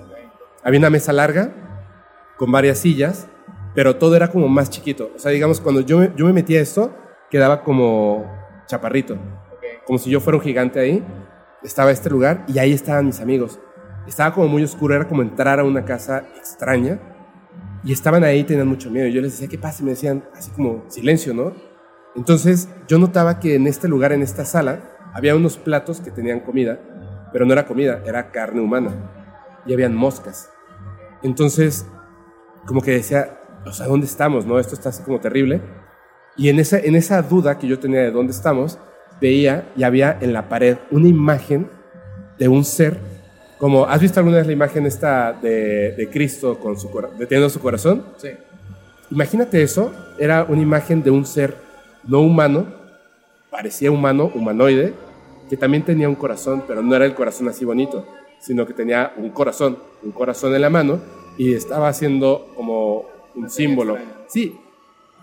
[0.62, 1.50] Había una mesa larga
[2.36, 3.26] con varias sillas,
[3.74, 5.10] pero todo era como más chiquito.
[5.14, 6.94] O sea, digamos, cuando yo me, yo me metía a esto,
[7.30, 8.24] quedaba como
[8.66, 9.18] chaparrito,
[9.86, 11.04] como si yo fuera un gigante ahí.
[11.62, 13.60] Estaba este lugar y ahí estaban mis amigos.
[14.06, 16.98] Estaba como muy oscuro, era como entrar a una casa extraña
[17.84, 19.08] y estaban ahí, tenían mucho miedo.
[19.08, 19.82] Yo les decía, ¿qué pasa?
[19.82, 21.52] Y me decían, así como, silencio, ¿no?
[22.14, 24.80] Entonces yo notaba que en este lugar, en esta sala,
[25.14, 26.80] había unos platos que tenían comida,
[27.32, 28.90] pero no era comida, era carne humana.
[29.66, 30.50] Y habían moscas.
[31.22, 31.86] Entonces,
[32.66, 34.46] como que decía, o sea, ¿dónde estamos?
[34.46, 34.58] ¿No?
[34.58, 35.60] Esto está así como terrible.
[36.36, 38.78] Y en esa, en esa duda que yo tenía de dónde estamos,
[39.20, 41.68] veía y había en la pared una imagen
[42.38, 42.98] de un ser,
[43.58, 46.88] como, ¿has visto alguna vez la imagen esta de, de Cristo con su,
[47.18, 48.04] deteniendo su corazón?
[48.16, 48.30] Sí.
[49.10, 51.54] Imagínate eso, era una imagen de un ser
[52.06, 52.66] no humano,
[53.50, 54.94] parecía humano, humanoide,
[55.50, 58.06] que también tenía un corazón, pero no era el corazón así bonito,
[58.38, 61.00] sino que tenía un corazón, un corazón en la mano
[61.36, 63.04] y estaba haciendo como
[63.42, 63.98] un símbolo.
[64.28, 64.58] Sí,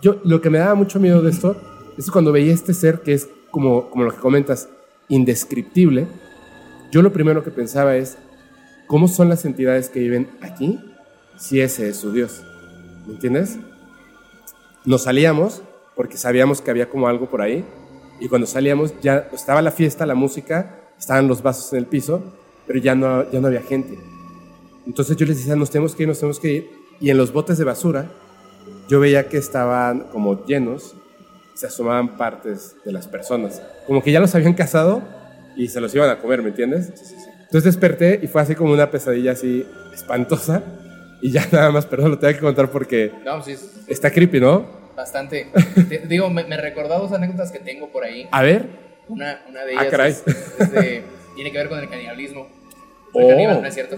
[0.00, 1.56] yo lo que me daba mucho miedo de esto
[1.96, 4.68] es cuando veía este ser que es como, como lo que comentas,
[5.08, 6.06] indescriptible,
[6.90, 8.18] yo lo primero que pensaba es,
[8.86, 10.80] ¿cómo son las entidades que viven aquí
[11.36, 12.42] si ese es su Dios?
[13.06, 13.58] ¿Me entiendes?
[14.84, 15.62] Nos salíamos
[15.94, 17.64] porque sabíamos que había como algo por ahí.
[18.20, 22.22] Y cuando salíamos ya estaba la fiesta, la música, estaban los vasos en el piso,
[22.66, 23.98] pero ya no, ya no había gente.
[24.86, 26.77] Entonces yo les decía, nos tenemos que ir, nos tenemos que ir.
[27.00, 28.06] Y en los botes de basura
[28.88, 30.94] yo veía que estaban como llenos,
[31.54, 33.62] se asomaban partes de las personas.
[33.86, 35.02] Como que ya los habían cazado
[35.56, 36.88] y se los iban a comer, ¿me entiendes?
[37.42, 40.62] Entonces desperté y fue así como una pesadilla así espantosa.
[41.20, 43.56] Y ya nada más, perdón, lo tengo que contar porque No, sí,
[43.88, 44.64] está creepy, ¿no?
[44.96, 45.50] bastante.
[45.88, 48.28] Te- digo, me, me recordó dos anécdotas que tengo por ahí.
[48.30, 48.68] A ver.
[49.08, 50.10] Una, una de Ah, ellas caray.
[50.12, 50.22] es-
[50.60, 51.02] es de-
[51.34, 52.46] tiene que ver con el canibalismo.
[53.12, 53.28] Soy Oh.
[53.30, 53.96] caníbal, ¿no es cierto?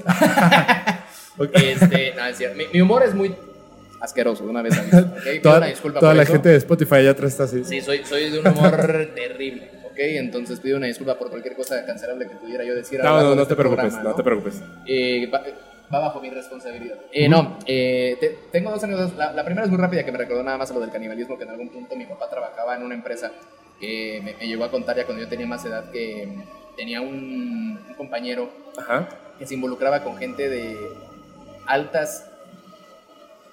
[1.39, 1.51] Ok.
[1.55, 2.39] Este, no, es.
[2.57, 3.35] Mi, mi humor es muy
[4.01, 5.23] asqueroso, una vez aviso, ¿ok?
[5.23, 6.33] Pido Toda, una disculpa toda por la eso.
[6.33, 7.65] gente de Spotify allá atrás está así.
[7.65, 8.77] Sí, soy, soy de un humor
[9.15, 9.97] terrible, ¿ok?
[9.99, 13.01] Entonces pido una disculpa por cualquier cosa cancelable que pudiera yo decir.
[13.03, 14.63] No, no, de no este te preocupes, no te preocupes.
[15.93, 16.97] Va, bajo mi responsabilidad.
[17.13, 19.17] Eh, No, eh, te- tengo dos anécdotas.
[19.17, 21.37] La, la primera es muy rápida, que me recordó nada más a lo del canibalismo,
[21.37, 23.33] que en algún punto mi papá trabajaba en una empresa
[23.81, 26.29] que me, me llegó a contar ya cuando yo tenía más edad que
[26.77, 29.09] tenía un, un compañero Ajá.
[29.39, 30.77] que se involucraba con gente de
[31.67, 32.31] altas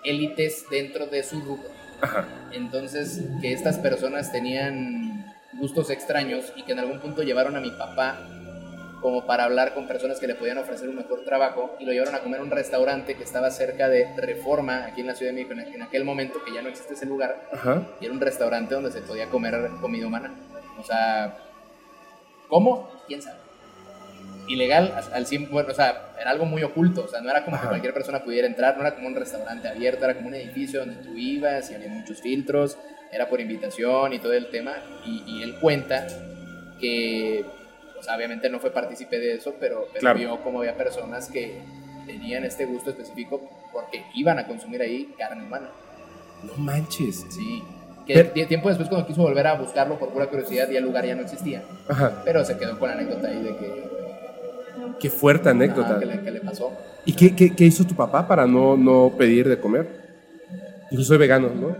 [0.03, 1.69] élites dentro de su rubro.
[2.51, 7.71] Entonces, que estas personas tenían gustos extraños y que en algún punto llevaron a mi
[7.71, 8.19] papá
[9.01, 12.15] como para hablar con personas que le podían ofrecer un mejor trabajo y lo llevaron
[12.15, 15.35] a comer a un restaurante que estaba cerca de Reforma, aquí en la Ciudad de
[15.35, 17.83] México, en en aquel momento que ya no existe ese lugar, Ajá.
[18.01, 20.33] y era un restaurante donde se podía comer comida humana.
[20.79, 21.37] O sea,
[22.47, 22.89] ¿cómo?
[23.07, 23.46] ¿Quién sabe?
[24.47, 27.43] Ilegal al- al 100, bueno, o sea, era algo muy oculto, o sea, no era
[27.45, 30.35] como que cualquier persona pudiera entrar, no era como un restaurante abierto, era como un
[30.35, 32.77] edificio donde tú ibas y había muchos filtros,
[33.11, 34.73] era por invitación y todo el tema,
[35.05, 36.07] y, y él cuenta
[36.79, 37.45] que,
[37.99, 40.19] o sea, obviamente no fue partícipe de eso, pero, pero Claro.
[40.19, 41.59] vio como había personas que
[42.05, 43.41] tenían este gusto específico
[43.73, 45.69] porque iban a consumir ahí carne humana.
[46.43, 47.25] No manches.
[47.29, 47.63] Sí.
[48.05, 51.05] Que Pero- tiempo después, cuando quiso volver a buscarlo por pura curiosidad, ya el lugar
[51.05, 51.63] ya no existía.
[51.89, 52.21] Ajá.
[52.23, 53.83] Pero se quedó con la anécdota ahí de que,
[54.99, 55.99] Qué fuerte anécdota.
[55.99, 56.71] que, le, que le pasó.
[57.05, 59.87] ¿Y qué, qué, qué hizo tu papá para no, no pedir de comer?
[60.91, 61.75] Yo soy vegano, ¿no?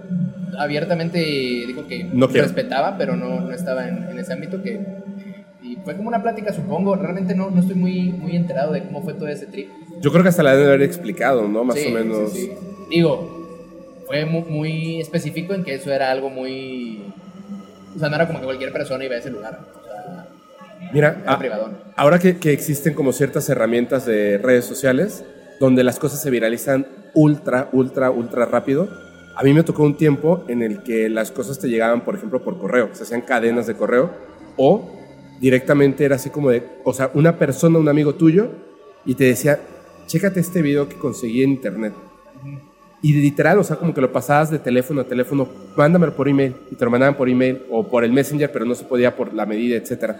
[0.59, 4.61] Abiertamente dijo que No respetaba, pero no, no estaba en, en ese ámbito.
[4.61, 4.79] que
[5.61, 6.95] Y fue como una plática, supongo.
[6.95, 9.69] Realmente no, no estoy muy, muy enterado de cómo fue todo ese trip.
[10.01, 11.63] Yo creo que hasta la deben haber explicado, ¿no?
[11.63, 12.31] Más Sí, o menos.
[12.31, 12.51] sí, sí.
[12.89, 13.29] Digo,
[14.05, 17.03] fue mu- muy, específico en que eso era algo muy.
[17.95, 19.59] O sea, no era como que cualquier persona iba a ese lugar.
[19.75, 20.27] O sea,
[20.93, 21.77] Mira, ah, privadón.
[21.95, 25.25] ahora que, que existen como ciertas herramientas de redes sociales
[25.59, 28.87] donde las cosas se viralizan ultra, ultra, ultra rápido,
[29.35, 32.43] a mí me tocó un tiempo en el que las cosas te llegaban, por ejemplo,
[32.43, 34.11] por correo, se hacían cadenas de correo
[34.55, 34.97] o
[35.39, 38.49] directamente era así como de, o sea, una persona, un amigo tuyo,
[39.05, 39.59] y te decía,
[40.07, 41.93] chécate este video que conseguí en internet.
[43.01, 46.55] Y literal, o sea, como que lo pasabas de teléfono a teléfono, mándamelo por email,
[46.71, 49.33] y te lo mandaban por email o por el Messenger, pero no se podía por
[49.33, 50.15] la medida, etc.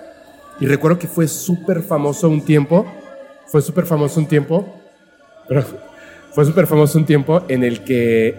[0.60, 2.86] Y recuerdo que fue súper famoso un tiempo,
[3.48, 4.66] fue súper famoso un tiempo,
[5.48, 5.64] pero
[6.32, 8.36] fue súper famoso un tiempo en el que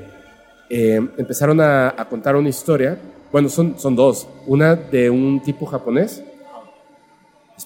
[0.71, 2.99] eh, empezaron a, a contar una historia,
[3.31, 6.23] bueno, son, son dos, una de un tipo japonés,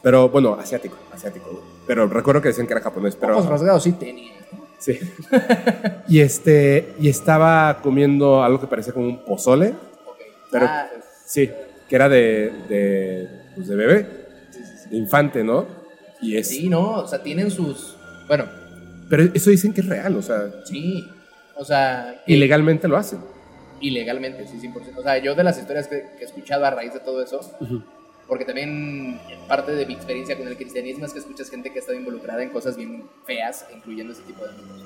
[0.03, 3.37] pero bueno, asiático, asiático, pero recuerdo que decían que era japonés, pero...
[3.39, 4.33] Ojos rasgados sí tenía.
[4.79, 4.99] Sí.
[6.09, 9.69] y, este, y estaba comiendo algo que parecía como un pozole,
[10.07, 10.17] Ok.
[10.51, 10.89] Pero- Ah,
[11.25, 11.51] sí,
[11.89, 14.22] que era de, de, pues, de bebé,
[14.93, 15.67] de infante, ¿no?
[16.21, 17.97] Y es, sí, no, o sea, tienen sus...
[18.29, 18.45] Bueno,
[19.11, 21.09] Pero eso dicen que es real, o sea, sí,
[21.57, 22.23] o sea...
[22.25, 23.19] que- ilegalmente lo hacen.
[23.81, 24.99] Ilegalmente, sí, 100%.
[24.99, 27.41] O sea, yo de las historias que, que he escuchado a raíz de todo eso,
[28.29, 31.81] porque también parte de mi experiencia con el cristianismo es que escuchas gente que ha
[31.81, 34.83] estado involucrada en cosas bien feas, incluyendo ese tipo de amigos.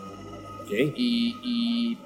[0.62, 0.70] Ok.
[0.96, 1.98] Y, y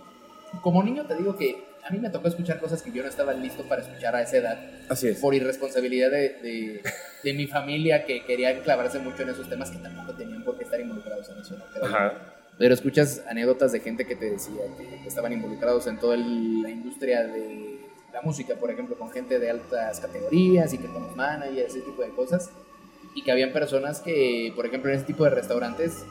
[0.63, 3.33] como niño te digo que a mí me tocó escuchar cosas que yo no estaba
[3.33, 5.19] listo para escuchar a esa edad, Así es.
[5.19, 6.83] por irresponsabilidad de, de,
[7.25, 10.65] de mi familia que quería clavarse mucho en esos temas que tampoco tenían por qué
[10.65, 11.57] estar involucrados en eso.
[11.57, 11.65] ¿no?
[11.73, 12.13] Pero, Ajá.
[12.59, 16.71] pero escuchas anécdotas de gente que te decía que estaban involucrados en toda el- la
[16.71, 17.81] industria de
[18.13, 21.81] la música, por ejemplo, con gente de altas categorías y que con los managers, ese
[21.85, 22.51] tipo de cosas.
[23.15, 26.05] Y que habían personas que, por ejemplo, en ese tipo de restaurantes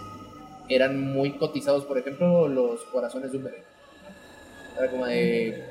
[0.69, 3.63] eran muy cotizados, por ejemplo, los corazones de un bebé.
[4.79, 5.63] Era como de,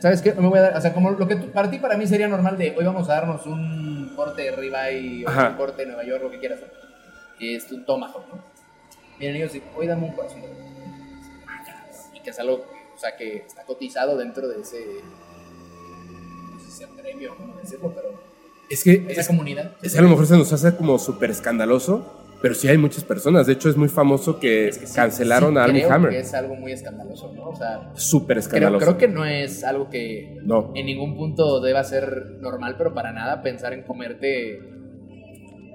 [0.00, 0.32] ¿sabes qué?
[0.34, 2.06] No me voy a dar, o sea, como lo que tú- para ti, para mí
[2.06, 5.50] sería normal de hoy vamos a darnos un corte de ribeye o Ajá.
[5.50, 6.60] un corte de Nueva York, lo que quieras.
[7.40, 8.38] Es un tomahawk, ¿no?
[9.18, 10.40] Miren, ellos dicen, hoy dame un corazón.
[12.14, 14.78] Y que es algo, o sea, que está cotizado dentro de ese,
[16.52, 18.14] no sé si sea premio o cómo decirlo, pero
[18.70, 19.72] Es que esa es, comunidad.
[19.82, 23.04] es que a lo mejor se nos hace como súper escandaloso, pero sí hay muchas
[23.04, 23.46] personas.
[23.46, 25.94] De hecho, es muy famoso que, Es que sí, cancelaron sí a Armie creo que
[25.94, 26.14] Hammer.
[26.14, 27.48] es algo muy escandaloso, ¿no?
[27.50, 28.84] O sea, Súper escandaloso.
[28.84, 30.72] creo que no es algo que No.
[30.74, 34.60] en ningún punto deba ser normal, pero para nada pensar en comerte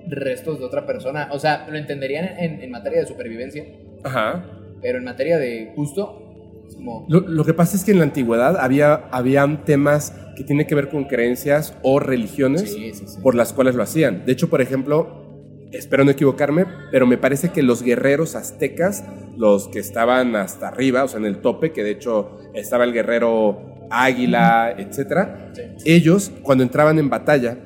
[0.08, 1.30] restos de otra persona.
[1.32, 3.66] O sea, lo entenderían en, en materia de supervivencia,
[4.04, 4.46] Ajá.
[4.82, 7.06] pero en materia de gusto, como...
[7.10, 10.76] Lo, lo que pasa es que en la antigüedad había habían temas que tienen que
[10.76, 13.18] ver con creencias o religiones Sí, sí, sí.
[13.22, 14.26] por las cuales lo hacían.
[14.26, 15.29] De hecho, por ejemplo,
[15.72, 19.04] espero no equivocarme, pero me parece que los guerreros aztecas,
[19.38, 22.94] los que estaban hasta arriba, o sea, en el tope, que de hecho estaba el
[22.94, 25.62] guerrero águila, etcétera, Sí.
[25.86, 27.58] ellos cuando entraban en batalla,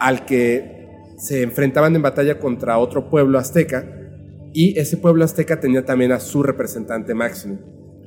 [0.00, 3.84] al que se enfrentaban en batalla contra otro pueblo azteca,
[4.52, 7.58] y ese pueblo azteca tenía también a su representante máximo.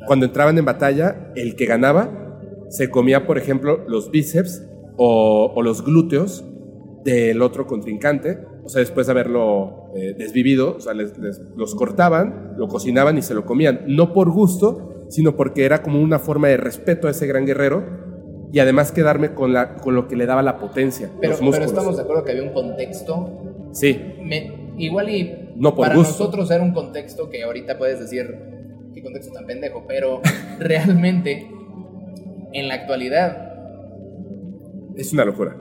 [0.07, 4.63] Cuando entraban en batalla, el que ganaba se comía, por ejemplo, los bíceps
[4.97, 6.43] o, o los glúteos
[7.03, 11.73] del otro contrincante, o sea, después de haberlo eh, desvivido, o sea, les- les- los
[11.73, 16.19] cortaban, lo cocinaban y se lo comían, no por gusto, sino porque era como una
[16.19, 17.83] forma de respeto a ese gran guerrero
[18.51, 21.65] y además quedarme con, la, con lo que le daba la potencia, Pero, los pero
[21.65, 23.41] estamos de acuerdo que había un contexto.
[23.71, 26.11] Sí, Me, igual y No por para gusto.
[26.11, 28.27] nosotros era un contexto que ahorita puedes decir,
[28.93, 30.21] qué contexto tan pendejo, pero
[30.59, 31.49] realmente
[32.53, 33.49] en la actualidad,
[34.95, 35.55] es una locura.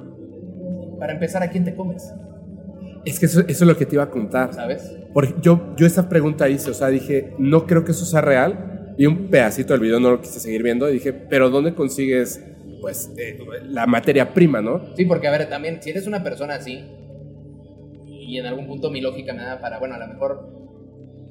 [0.99, 2.13] para empezar, ¿a quién te comes?
[3.09, 4.53] Es que eso, eso es lo que te iba a contar.
[4.53, 4.95] ¿Sabes?
[5.13, 8.95] Porque yo, yo esa pregunta hice, o sea, dije, no creo que eso sea real.
[8.99, 12.45] Vi un pedacito del video, no lo quise seguir viendo, y dije, pero ¿dónde consigues,
[12.81, 14.95] pues, eh, la materia prima, no?
[14.97, 16.85] Sí, porque a ver, también, si eres una persona así,
[18.07, 20.51] y en algún punto mi lógica me da para, bueno, a lo mejor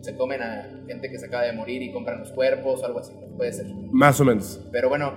[0.01, 2.99] se comen a gente que se acaba de morir y compran los cuerpos o algo
[2.99, 3.67] así, puede ser.
[3.91, 4.61] Más o menos.
[4.71, 5.13] Pero bueno,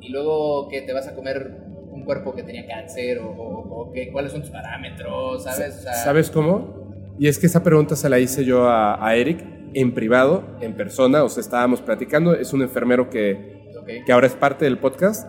[0.00, 3.92] y luego que te vas a comer un cuerpo que tenía cáncer o, o- o
[3.92, 5.78] que, cuáles son tus parámetros, ¿sabes?
[5.78, 7.14] O sea, ¿Sabes cómo?
[7.18, 10.74] Y es que esa pregunta se la hice yo a, a Eric en privado, en
[10.74, 13.58] persona, o sea, estábamos platicando, es un enfermero que,
[14.06, 15.26] que ahora es parte del podcast,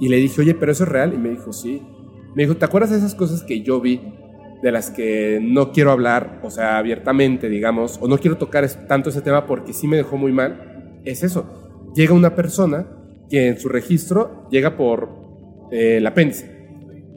[0.00, 1.82] y le dije, oye, pero eso es real, y me dijo, sí.
[2.34, 4.00] Me dijo, ¿te acuerdas de esas cosas que yo vi,
[4.62, 9.10] de las que no quiero hablar, o sea, abiertamente, digamos, o no quiero tocar tanto
[9.10, 11.00] ese tema porque sí me dejó muy mal?
[11.04, 12.86] Es eso, llega una persona
[13.28, 15.08] que en su registro llega por
[15.70, 16.50] eh, el apéndice,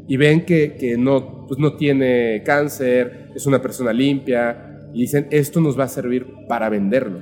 [0.07, 5.27] y ven que, que no, pues no tiene cáncer, es una persona limpia, y dicen,
[5.31, 7.19] esto nos va a servir para venderlo.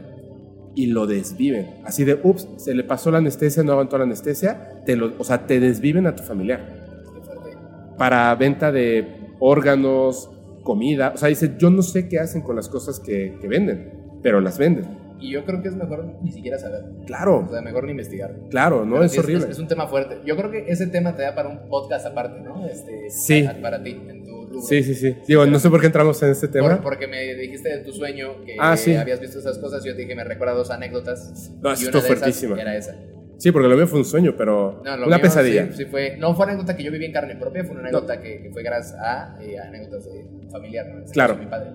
[0.75, 1.67] Y lo desviven.
[1.85, 5.23] Así de, ups, se le pasó la anestesia, no aguantó la anestesia, te lo, o
[5.23, 7.93] sea, te desviven a tu familiar.
[7.97, 9.07] Para venta de
[9.39, 10.29] órganos,
[10.63, 11.13] comida.
[11.15, 14.41] O sea, dice, yo no sé qué hacen con las cosas que, que venden, pero
[14.41, 15.04] las venden.
[15.25, 16.83] Y yo creo que es mejor ni siquiera saber.
[17.01, 18.35] O Claro, sea, mejor ni investigar.
[18.49, 19.01] claro, ¿no?
[19.03, 19.47] Es sí horrible.
[19.49, 20.19] Es, un tema fuerte.
[20.25, 22.67] Yo creo que ese tema te da para un podcast aparte, ¿no?
[22.67, 23.43] Este, Sí.
[23.43, 24.61] Para, para ti, en tu tú.
[24.61, 25.15] Sí, sí, sí.
[25.27, 26.69] Digo, no sé por qué entramos en este tema.
[26.69, 28.95] Por- porque me dijiste de tu sueño que Ah, sí.
[28.95, 29.83] habías visto esas cosas.
[29.83, 31.51] Yo te dije, me recuerda dos anécdotas.
[31.61, 32.61] No, y esto una esas fuertísima.
[32.61, 32.95] Era esa.
[33.38, 35.65] Sí, porque lo mío fue un sueño, pero No, lo una mío, pesadilla.
[35.71, 38.21] Sí, sí fue, no fue anécdota que yo viví en carne propia, fue una anécdota
[38.21, 40.99] que, que fue gracias a, eh, anécdotas de familiar, ¿no?
[41.01, 41.35] Este Claro.
[41.35, 41.71] mi padre.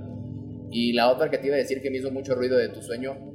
[0.72, 2.80] Y la otra que te iba a decir que me hizo mucho ruido de tu
[2.80, 3.29] sueño,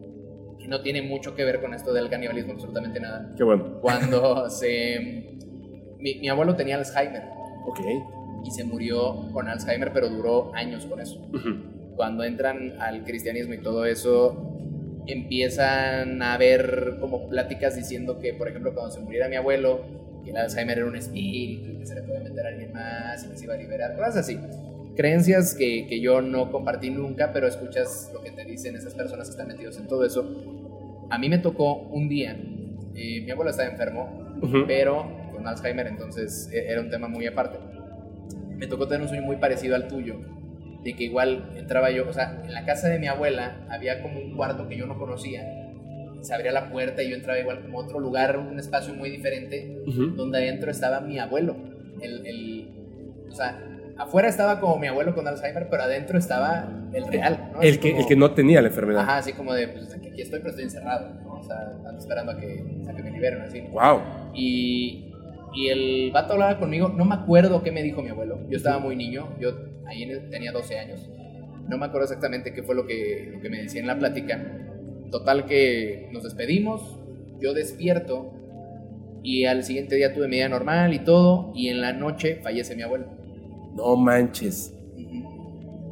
[0.60, 3.34] que no tiene mucho que ver con esto del canibalismo, absolutamente nada.
[3.38, 3.80] Qué bueno.
[3.82, 5.38] Cuando se...
[6.00, 7.24] Mi, mi abuelo tenía Alzheimer
[7.68, 7.80] Ok.
[8.44, 11.20] y se murió con Alzheimer, pero duró años con eso.
[11.96, 14.52] Cuando entran al cristianismo y todo eso,
[15.08, 19.82] empiezan a haber como pláticas diciendo que, por ejemplo, cuando se muriera mi abuelo,
[20.24, 23.24] que el Alzheimer era un espíritu y que se le puede meter a alguien más
[23.24, 24.38] y que se iba a liberar, cosas así.
[24.96, 29.28] Creencias que, que yo no compartí nunca, pero escuchas lo que te dicen esas personas
[29.28, 30.26] que están metidos en todo eso.
[31.10, 32.38] A mí me tocó un día,
[32.96, 34.64] eh, mi abuelo estaba enfermo, Ujú.
[34.68, 37.58] pero con Alzheimer, entonces e- era un tema muy aparte.
[38.58, 40.16] Me tocó tener un sueño muy parecido al tuyo,
[40.84, 44.20] de que igual entraba yo, o sea, en la casa de mi abuela había como
[44.20, 45.44] un cuarto que yo no conocía,
[46.22, 49.10] se abría la puerta y yo entraba igual como a otro lugar, un espacio muy
[49.10, 50.16] diferente, Ujú.
[50.16, 51.56] donde adentro estaba mi abuelo.
[52.02, 52.70] El, el-
[53.30, 53.62] o sea,
[53.98, 57.62] afuera estaba como mi abuelo con Alzheimer, pero adentro estaba el real, ¿no?
[57.62, 59.02] El que, como- el que no tenía la enfermedad.
[59.04, 61.34] Ajá, así como de, pues aquí estoy, pero estoy encerrado, ¿no?
[61.40, 63.62] O sea, ando esperando a que, a que me liberen, así.
[63.72, 64.02] Wow.
[64.34, 65.12] Y,
[65.54, 68.40] y el vato hablaba conmigo, no me acuerdo qué me dijo mi abuelo.
[68.50, 69.52] Yo estaba muy niño, yo
[69.86, 71.10] ahí tenía 12 años.
[71.68, 74.40] No me acuerdo exactamente qué fue lo que, lo que me decía en la plática.
[75.12, 77.00] Total que nos despedimos,
[77.40, 78.34] yo despierto
[79.24, 82.76] y al siguiente día tuve mi vida normal y todo, y en la noche fallece
[82.76, 83.06] mi abuelo.
[83.76, 84.74] No manches.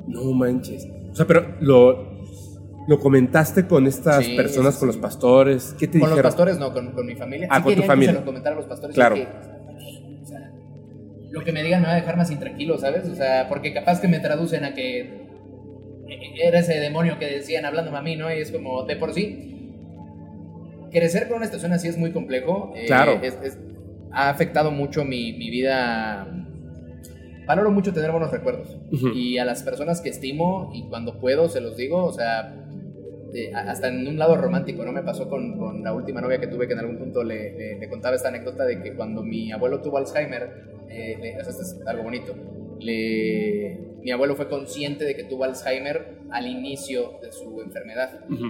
[0.07, 0.87] No manches.
[1.11, 2.23] O sea, pero lo,
[2.87, 5.75] lo comentaste con estas Sí, personas, sí, con los pastores.
[5.77, 6.29] ¿Qué te Con los dijeron?
[6.29, 7.47] pastores no, con, con mi familia.
[7.51, 8.11] Ah, Sí con tu familia.
[8.11, 8.95] Que se lo comentara a los pastores.
[8.95, 9.15] Claro.
[9.15, 9.27] y que,
[10.23, 10.51] o sea,
[11.31, 13.07] lo que me digan me va a dejar más intranquilo, ¿sabes?
[13.09, 15.23] O sea, porque capaz que me traducen a que
[16.43, 18.33] era ese demonio que decían hablándome a mí, ¿no?
[18.33, 19.71] Y es como, de por sí,
[20.91, 22.71] crecer con una estación así es muy complejo.
[22.75, 23.19] eh, Claro.
[23.21, 23.57] es- es-
[24.11, 26.27] ha afectado mucho mi, mi vida.
[27.45, 28.77] Valoro mucho tener buenos recuerdos.
[28.91, 29.09] Ujú.
[29.09, 32.55] Y a las personas que estimo y cuando puedo se los digo, o sea,
[33.67, 34.91] hasta en un lado romántico, ¿no?
[34.91, 37.79] Me pasó con, con la última novia que tuve que en algún punto le, le-
[37.79, 41.49] le contaba esta anécdota de que cuando mi abuelo tuvo Alzheimer, eh, le- o sea,
[41.49, 42.35] esto es algo bonito,
[42.79, 48.19] le- mi abuelo fue consciente de que tuvo Alzheimer al inicio de su enfermedad.
[48.29, 48.45] Ujú.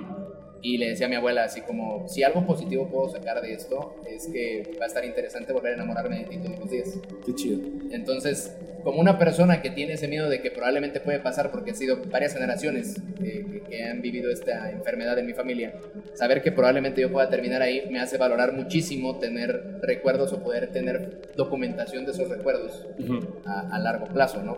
[0.63, 3.97] Y le decía a mi abuela así como, si algo positivo puedo sacar de esto,
[4.10, 6.88] es que va a estar interesante volver a enamorarme de ti todos los días.
[7.26, 7.60] Qué chido.
[7.91, 11.73] Entonces, como una persona que tiene ese miedo de que probablemente puede pasar porque ha
[11.73, 15.73] sido varias generaciones eh, que, que han vivido esta enfermedad en mi familia,
[16.13, 20.71] saber que probablemente yo pueda terminar ahí me hace valorar muchísimo tener recuerdos o poder
[20.71, 23.19] tener documentación de esos recuerdos Ujú.
[23.45, 24.58] a, a largo plazo, ¿no?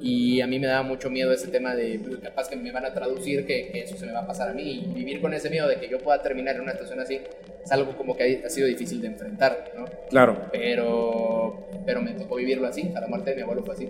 [0.00, 2.84] Y a mí me daba mucho miedo ese tema de "Uy, capaz que me van
[2.84, 5.34] a traducir que, que eso se me va a pasar a mí y vivir con
[5.34, 7.20] ese miedo de que yo pueda terminar en una situación así
[7.64, 9.86] es algo como que ha, ha sido difícil de enfrentar, ¿no?
[10.10, 10.42] Claro.
[10.52, 12.92] pero, pero me tocó vivirlo así.
[12.94, 13.88] A la muerte de mi abuelo fue así.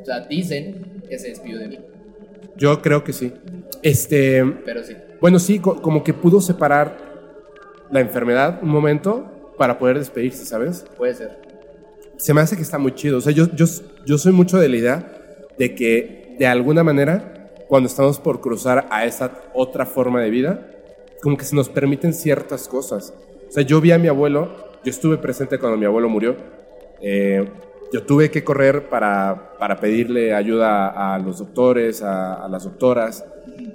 [0.00, 1.78] O sea, dicen que se despidió de mí,
[2.56, 3.32] Yo creo que sí.
[3.82, 4.44] Este.
[4.64, 4.94] pero sí.
[5.20, 6.96] Bueno, sí, co- como que pudo separar
[7.90, 10.84] la enfermedad un momento para poder despedirse, ¿sabes?
[10.96, 11.38] Puede ser.
[12.16, 13.18] Se me hace que está muy chido.
[13.18, 13.66] O sea, yo, yo,
[14.06, 15.18] yo soy mucho de la idea
[15.58, 20.70] de que de alguna manera, cuando estamos por cruzar a esa otra forma de vida,
[21.22, 23.14] como que se nos permiten ciertas cosas.
[23.48, 26.36] O sea, yo vi a mi abuelo, yo estuve presente cuando mi abuelo murió.
[27.00, 27.48] Eh,
[27.92, 33.24] yo tuve que correr para, para pedirle ayuda a, los doctores, a, a las doctoras,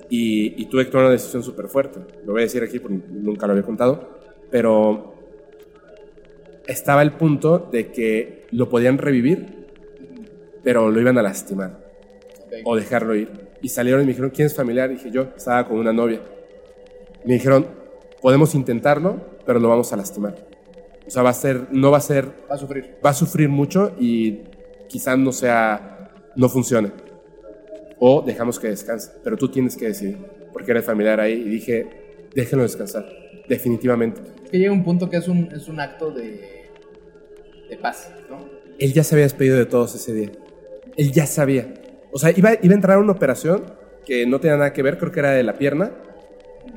[0.09, 1.99] y, y tuve que tomar una decisión súper fuerte.
[2.25, 4.17] Lo voy a decir aquí porque nunca lo había contado,
[4.49, 5.13] pero
[6.67, 9.56] estaba el punto de que lo podían revivir,
[10.67, 11.79] pero lo iban a lastimar
[12.65, 13.31] o dejarlo ir.
[13.61, 14.89] Y salieron y me dijeron, ¿quién es familiar?
[14.89, 16.19] dije yo, estaba con una novia.
[17.23, 17.65] Me dijeron,
[18.21, 20.35] podemos intentarlo, pero lo vamos a lastimar.
[21.07, 22.97] O sea, va a ser, no va a ser, Va a sufrir.
[23.05, 24.39] va a sufrir mucho y
[24.89, 26.91] quizás no sea, no funcione.
[27.97, 30.17] O dejamos que descanse, pero tú tienes que decidir,
[30.51, 31.31] porque eres familiar ahí.
[31.31, 33.05] Y dije, déjenlo descansar,
[33.47, 34.19] definitivamente.
[34.43, 36.67] Es que llega un punto que es un, es un acto de,
[37.69, 38.45] de paz, ¿no?
[38.77, 40.31] Él ya se había despedido de todos ese día.
[40.97, 41.73] Él ya sabía.
[42.11, 43.63] O sea, iba, iba a entrar a una operación
[44.05, 45.91] que no tenía nada que ver, creo que era de la pierna.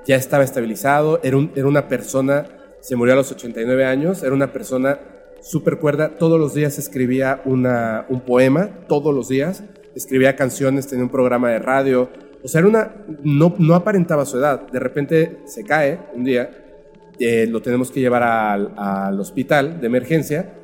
[0.07, 2.47] Ya estaba estabilizado, era, un- era una persona,
[2.81, 4.99] se murió a los 89 años, era una persona
[5.41, 6.17] súper cuerda.
[6.19, 9.63] Todos los días escribía una, un poema, todos los días.
[9.95, 12.11] Escribía canciones, tenía un programa de radio.
[12.43, 14.63] O sea, era una, no, no aparentaba su edad.
[14.71, 16.51] De repente se cae un día,
[17.19, 20.55] eh, lo tenemos que llevar al, al hospital de emergencia.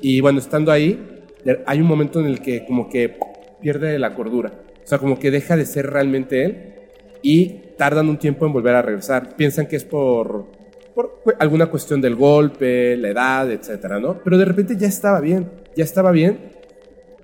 [0.00, 1.21] Y bueno, estando ahí,
[1.66, 3.18] hay un momento en el que como que
[3.60, 4.52] pierde la cordura.
[4.82, 6.74] O sea, como que deja de ser realmente él
[7.22, 9.36] y tardan un tiempo en volver a regresar.
[9.36, 10.46] Piensan que es por,
[10.94, 14.18] por alguna cuestión del golpe, la edad, etcétera, ¿no?
[14.22, 16.50] Pero de repente ya estaba bien, ya estaba bien.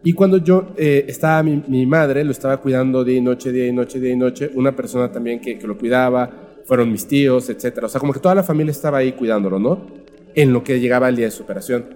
[0.04, 3.66] Y cuando yo eh, estaba, mi, mi, madre lo estaba cuidando día y noche, día
[3.66, 6.30] y noche, día y noche, una persona también que, que lo cuidaba,
[6.64, 7.86] fueron mis tíos, etcétera.
[7.86, 9.86] O sea, como que toda la familia estaba ahí cuidándolo, ¿no?
[10.34, 11.86] En lo que llegaba el día de su operación.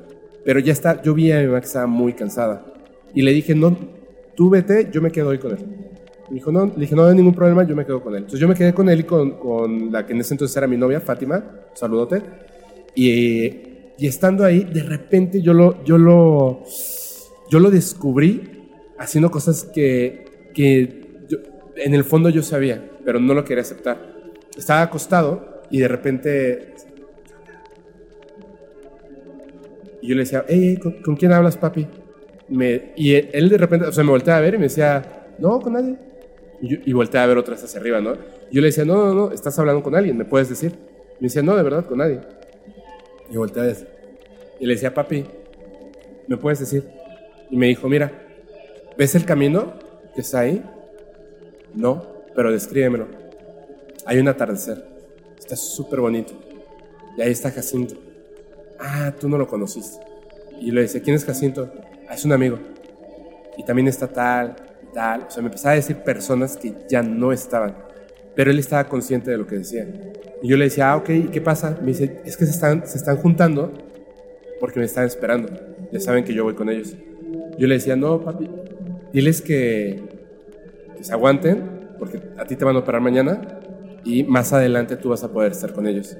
[0.44, 2.64] Pero ya está, yo vi a mi mamá que estaba muy cansada.
[3.14, 3.76] Y le dije, no,
[4.34, 5.58] tú vete, yo me quedo hoy con él.
[6.28, 8.20] Me dijo, no, le dije, no hay ningún problema, yo me quedo con él.
[8.20, 10.66] Entonces yo me quedé con él y con, con la que en ese entonces era
[10.66, 12.22] mi novia, Fátima, saludote.
[12.94, 13.44] Y,
[13.98, 16.64] y estando ahí, de repente yo lo, yo lo,
[17.50, 21.38] yo lo descubrí haciendo cosas que, que yo,
[21.76, 24.14] en el fondo yo sabía, pero no lo quería aceptar.
[24.56, 26.74] Estaba acostado y de repente...
[30.02, 31.86] Y yo le decía, hey, ¿con, ¿con quién hablas, papi?
[32.48, 35.60] Me, y él de repente, o sea, me volteaba a ver y me decía, no,
[35.60, 35.96] con nadie.
[36.60, 38.14] Y, yo, y volteaba a ver otras hacia arriba, ¿no?
[38.50, 40.72] Y yo le decía, no, no, no, estás hablando con alguien, ¿me puedes decir?
[41.20, 42.20] Me decía, no, de verdad, con nadie.
[43.30, 43.74] Y volteaba a.
[44.60, 45.24] Y le decía, papi,
[46.26, 46.84] ¿me puedes decir?
[47.50, 48.12] Y me dijo, mira,
[48.98, 49.74] ¿ves el camino
[50.14, 50.62] que está ahí?
[51.74, 53.06] No, pero descríbemelo.
[54.04, 54.84] Hay un atardecer.
[55.38, 56.32] Está súper bonito.
[57.16, 57.96] Y ahí está Jacinto.
[58.84, 60.04] Ah, tú no lo conociste.
[60.60, 61.72] Y le decía, ¿quién es Jacinto?
[62.08, 62.58] Ah, es un amigo.
[63.56, 64.56] Y también está tal,
[64.92, 65.26] tal.
[65.28, 67.76] O sea, me empezaba a decir personas que ya no estaban.
[68.34, 69.86] Pero él estaba consciente de lo que decía.
[70.42, 71.78] Y yo le decía, ah, ok, ¿y qué pasa?
[71.80, 73.72] Me dice, es que se están, se están juntando
[74.58, 75.52] porque me están esperando.
[75.92, 76.96] Ya saben que yo voy con ellos.
[77.58, 78.50] Yo le decía, no, papi,
[79.12, 80.02] diles que,
[80.96, 83.60] que se aguanten porque a ti te van a operar mañana
[84.04, 86.16] y más adelante tú vas a poder estar con ellos.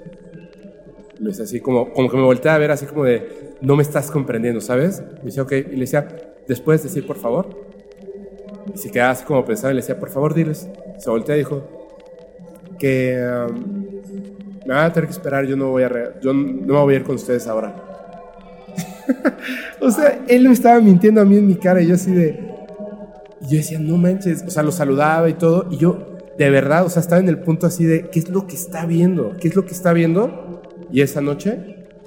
[1.19, 4.11] Dice así como, como que me volteé a ver así como de, no me estás
[4.11, 5.03] comprendiendo, ¿sabes?
[5.19, 6.09] Me dice, ok, y le decía,
[6.49, 7.49] ¿después decir por favor?
[8.75, 10.69] Y se quedaba así como pensaba y le decía, por favor, diles.
[10.99, 11.83] Se voltea y dijo,
[12.79, 13.17] que
[13.49, 13.87] um,
[14.67, 16.97] me van a tener que esperar, yo no voy a, yo no me voy a
[16.97, 17.75] ir con ustedes ahora.
[19.81, 22.53] o sea, él me estaba mintiendo a mí en mi cara y yo así de...
[23.41, 26.85] Y yo decía, no manches, o sea, lo saludaba y todo, y yo, de verdad,
[26.85, 29.37] o sea, estaba en el punto así de, ¿qué es lo que está viendo?
[29.41, 30.52] ¿Qué es lo que está viendo?
[30.93, 31.59] Y esa noche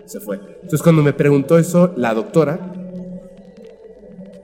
[0.05, 0.37] se fue.
[0.37, 2.59] Entonces, cuando me preguntó eso la doctora,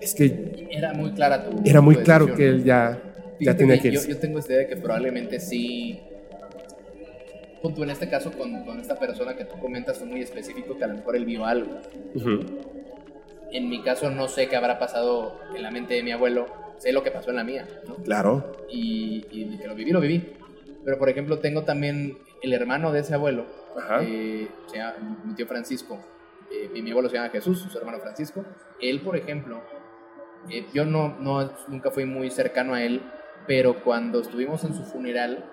[0.02, 0.68] es que...
[0.72, 1.62] Era muy clara tu...
[1.64, 3.00] Era muy tu claro que él ya,
[3.40, 4.10] ya tenía que que yo, irse.
[4.10, 6.00] yo tengo esta idea de que probablemente sí.
[7.62, 10.84] Punto en este caso con, con esta persona que tú comentas fue muy específico que
[10.84, 11.80] a lo mejor él vio algo.
[12.16, 12.40] Ujú.
[13.52, 16.48] En mi caso no sé qué habrá pasado en la mente de mi abuelo,
[16.80, 17.98] sé lo que pasó en la mía, ¿no?
[17.98, 18.54] Claro.
[18.72, 20.24] Y, y que lo viví, lo viví.
[20.84, 23.46] Pero por ejemplo tengo también el hermano de ese abuelo,
[23.78, 24.00] Ajá.
[24.02, 26.00] eh, se llama mi tío Francisco,
[26.52, 28.44] eh, y mi abuelo se llama Jesús, su hermano Francisco.
[28.80, 29.62] Él, por ejemplo,
[30.50, 33.02] eh, yo no, no, nunca fui muy cercano a él,
[33.48, 35.46] pero cuando estuvimos en su funeral,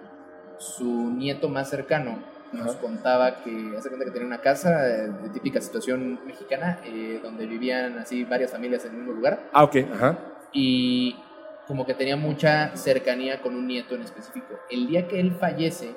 [0.58, 2.18] su nieto más cercano
[2.52, 2.80] nos Ajá.
[2.80, 7.46] contaba que hace cuenta que tenía una casa eh, de típica situación mexicana, eh, donde
[7.46, 9.76] vivían así varias familias en el mismo lugar Ah, ok.
[9.92, 10.18] Ajá.
[10.52, 11.14] y
[11.68, 14.58] como que tenía mucha cercanía con un nieto en específico.
[14.70, 15.94] El día que él fallece,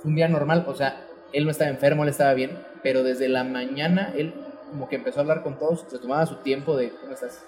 [0.00, 3.28] fue un día normal, o sea, él no estaba enfermo, él estaba bien, pero desde
[3.28, 4.32] la mañana él
[4.70, 7.44] como que empezó a hablar con todos, se tomaba su tiempo de cómo estás,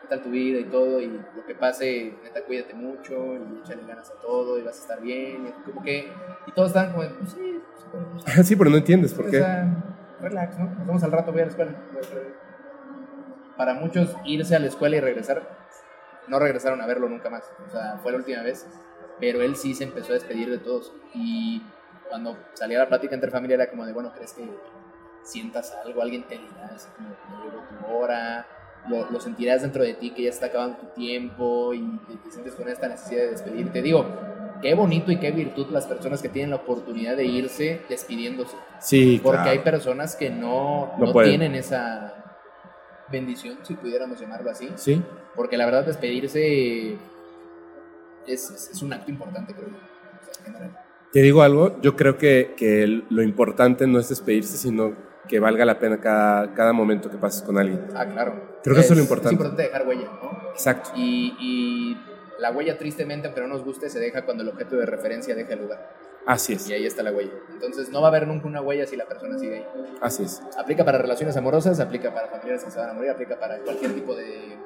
[0.00, 3.86] qué tal tu vida y todo, y lo que pase, neta, cuídate mucho, y échale
[3.86, 6.08] ganas a todo, y vas a estar bien, y como que,
[6.46, 7.60] y todos estaban como, de, pues sí,
[8.24, 9.44] pues, Sí, pero no entiendes por qué.
[10.20, 10.64] relax, ¿no?
[10.64, 11.74] Nos vemos al rato, voy a la escuela.
[13.56, 15.63] Para muchos, irse a la escuela y regresar,
[16.28, 17.44] no regresaron a verlo nunca más.
[17.66, 18.66] O sea, fue la última vez.
[19.20, 20.92] Pero él sí se empezó a despedir de todos.
[21.14, 21.62] Y
[22.08, 24.44] cuando salía la plática entre familia era como de, bueno, ¿crees que
[25.22, 26.02] sientas algo?
[26.02, 28.46] Alguien te dirá, así como, "Ya llegó tu hora.
[28.88, 32.30] Lo, lo sentirás dentro de ti que ya está acabando tu tiempo y te, te
[32.30, 33.80] sientes con esta necesidad de despedirte.
[33.80, 34.04] Digo,
[34.60, 38.54] qué bonito y qué virtud las personas que tienen la oportunidad de irse despidiéndose.
[38.80, 39.50] Sí, Porque claro.
[39.52, 42.33] hay personas que no, No no tienen esa
[43.14, 44.70] bendición, si pudiéramos llamarlo así.
[44.76, 45.02] Sí.
[45.34, 46.92] Porque la verdad, despedirse
[48.26, 49.76] es, es- es un acto importante, creo yo.
[49.76, 50.84] O sea.
[51.12, 54.94] Te digo algo, yo creo que, que lo importante no es despedirse, sino
[55.28, 57.86] que valga la pena cada, cada momento que pases con alguien.
[57.94, 58.58] Ah, claro.
[58.62, 59.34] Creo que eso es lo importante.
[59.34, 60.50] Es importante dejar huella, ¿no?
[60.50, 60.90] Exacto.
[60.96, 61.96] Y, y
[62.40, 65.60] la huella, tristemente, no nos guste, se deja cuando el objeto de referencia deja el
[65.62, 65.88] lugar.
[66.26, 66.68] Así es.
[66.68, 67.32] Y ahí está la huella.
[67.52, 69.66] Entonces, no va a haber nunca una huella si la persona sigue ahí.
[70.00, 70.42] Así es.
[70.58, 73.92] Aplica para relaciones amorosas, aplica para familiares que se van a morir, aplica para cualquier
[73.94, 74.56] tipo de,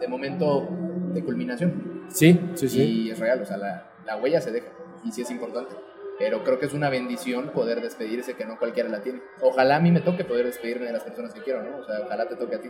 [0.00, 0.68] de momento
[1.12, 2.04] de culminación.
[2.08, 2.82] Sí, sí, sí.
[2.82, 4.68] Y es real, o sea, la, la huella se deja
[5.04, 5.74] y sí es importante.
[6.18, 9.20] Pero creo que es una bendición poder despedirse que no cualquiera la tiene.
[9.40, 11.78] Ojalá a mí me toque poder despedirme de las personas que quiero, ¿no?
[11.78, 12.68] O sea, ojalá te toque a ti.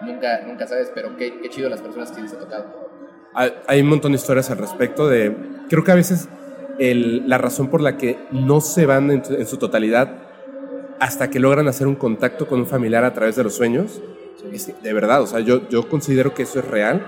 [0.00, 2.88] nunca, nunca sabes, pero qué, qué chido las personas que les ha tocado.
[3.34, 5.36] Hay, hay un montón de historias al respecto de...
[5.68, 6.28] Creo que a veces
[6.78, 10.10] el- la razón por la que no se van en, en su totalidad
[11.00, 14.00] hasta que logran hacer un contacto con un familiar a través de los sueños,
[14.82, 17.04] de verdad, o sea, yo, yo considero que eso es real,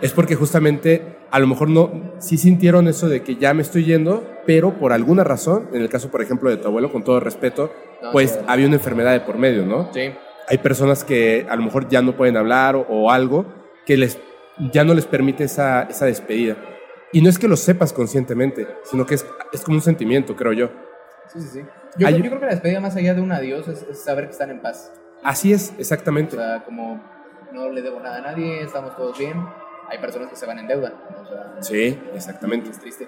[0.00, 3.84] es porque justamente a lo mejor no, sí sintieron eso de que ya me estoy
[3.84, 7.20] yendo, pero por alguna razón, en el caso, por ejemplo, de tu abuelo, con todo
[7.20, 7.70] respeto,
[8.02, 9.90] No, pues había una enfermedad de por medio, ¿no?
[9.92, 10.10] Sí,
[10.46, 13.46] hay personas que a lo mejor ya no pueden hablar o, o algo
[13.86, 14.18] que les,
[14.72, 16.56] ya no les permite esa, esa despedida.
[17.14, 20.52] Y no es que lo sepas conscientemente, sino que es, es como un sentimiento, creo
[20.52, 20.70] yo.
[21.32, 21.48] sí, sí.
[21.48, 21.60] sí.
[21.96, 24.26] Yo, Hay- yo creo que la despedida más allá de un adiós es, es saber
[24.26, 24.92] que están en paz.
[25.22, 26.36] Así es, O exactamente.
[26.36, 27.00] sea, como
[27.52, 29.34] no le debo nada a nadie, estamos todos bien.
[29.88, 30.92] Hay personas que se van en deuda.
[31.22, 32.70] O sea, Sí, exactamente.
[32.70, 33.06] es triste.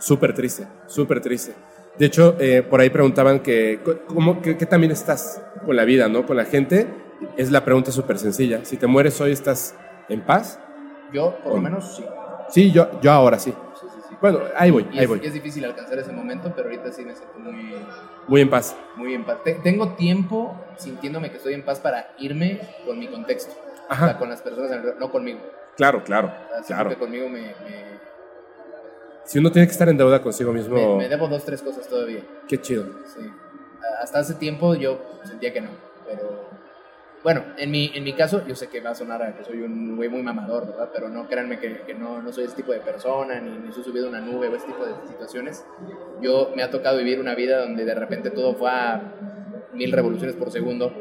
[0.00, 1.54] Súper triste, súper triste.
[1.96, 6.08] De hecho, eh, por ahí preguntaban que, ¿cómo, qué, qué también estás con la vida,
[6.08, 6.26] ¿no?
[6.26, 6.88] Con la gente.
[7.36, 8.64] Es la pregunta súper sencilla.
[8.64, 9.74] Si te mueres hoy, ¿estás
[10.08, 10.58] en paz?
[11.12, 12.04] Yo, por lo menos, sí.
[12.48, 13.50] Sí, yo, yo ahora sí.
[13.80, 14.14] Sí, sí, sí.
[14.20, 15.20] Bueno, ahí voy, Y ahí es, voy.
[15.22, 17.74] es difícil alcanzar ese momento, pero ahorita sí me siento muy,
[18.28, 18.76] Muy en paz.
[18.96, 19.38] muy en paz.
[19.44, 23.52] Te- tengo tiempo sintiéndome que estoy en paz para irme con mi contexto.
[23.52, 25.40] O sea, Ajá, con las personas no conmigo.
[25.76, 26.90] claro, claro, O sea, siento claro.
[26.90, 27.96] que conmigo me, me,
[29.24, 31.86] Si uno tiene que estar en deuda consigo mismo, me- me debo dos, tres cosas
[31.88, 32.20] todavía.
[32.48, 32.84] qué chido.
[33.14, 33.28] Sí.
[34.02, 35.70] Hasta hace tiempo yo sentía que no,
[36.06, 36.45] pero
[37.26, 39.60] bueno, en mi, en mi caso, yo sé que va a sonar a que soy
[39.62, 40.90] un güey muy mamador, ¿verdad?
[40.94, 43.82] Pero no, créanme que, que no, no soy ese tipo de persona, ni, ni soy
[43.82, 45.66] subido a una nube o ese tipo de situaciones.
[46.22, 49.12] Yo me ha tocado vivir una vida donde de repente todo fue a
[49.72, 50.92] mil revoluciones por segundo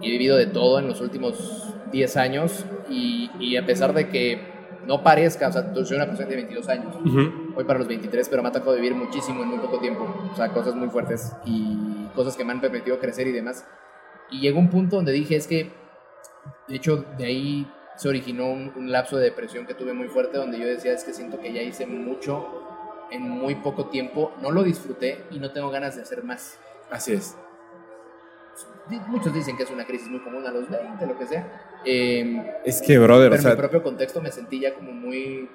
[0.00, 4.08] y he vivido de todo en los últimos 10 años y, y a pesar de
[4.08, 4.56] que
[4.86, 6.96] no parezca, o sea, yo soy una persona de 22 años,
[7.54, 10.06] voy para los 23, pero me ha tocado vivir muchísimo en muy poco tiempo.
[10.32, 13.66] O sea, cosas muy fuertes y cosas que me han permitido crecer y demás.
[14.30, 15.70] Y llegó un punto donde dije, es que,
[16.68, 20.36] de hecho, de ahí se originó un, un lapso de depresión que tuve muy fuerte,
[20.36, 22.62] donde yo decía, es que siento que ya hice mucho
[23.10, 26.58] en muy poco tiempo, no lo disfruté y no tengo ganas de hacer más.
[26.90, 27.36] Así es.
[29.08, 31.80] Muchos dicen que es una crisis muy común a los 20, lo que sea.
[31.84, 34.92] Em, Es que, brother, pero o en sea, mi propio contexto me sentí ya como
[34.92, 35.50] muy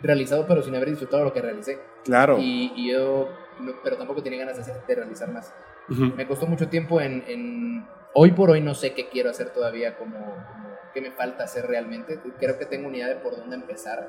[0.00, 1.78] realizado, pero sin haber disfrutado lo que realicé.
[2.04, 2.36] claro.
[2.38, 3.28] Y, y yo,
[3.60, 5.54] no- pero tampoco tenía ganas de, hacer- de realizar más.
[5.88, 6.12] Ujú.
[6.16, 9.96] Me costó mucho tiempo en, en- Hoy por hoy no sé qué quiero hacer todavía,
[9.98, 12.20] como, como qué me falta hacer realmente.
[12.38, 14.08] Creo que tengo una idea de por dónde empezar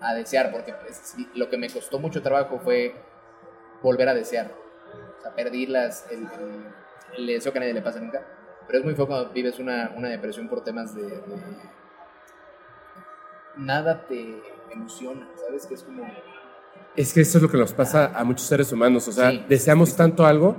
[0.00, 2.94] a desear, porque pues, lo que me costó mucho trabajo fue
[3.82, 4.50] volver a desear.
[5.18, 6.74] O sea, perdí las, el, el-
[7.16, 8.22] el deseo que a nadie le pasa nunca.
[8.66, 11.22] Pero es muy feo cuando vives una, una depresión por temas de, de-
[13.56, 14.40] Nada te
[14.70, 15.66] emociona, ¿sabes?
[15.66, 16.04] Que es como...
[16.94, 19.06] Es que eso es lo que nos pasa a muchos seres humanos.
[19.08, 19.44] O sea, Sí.
[19.48, 20.56] deseamos tanto algo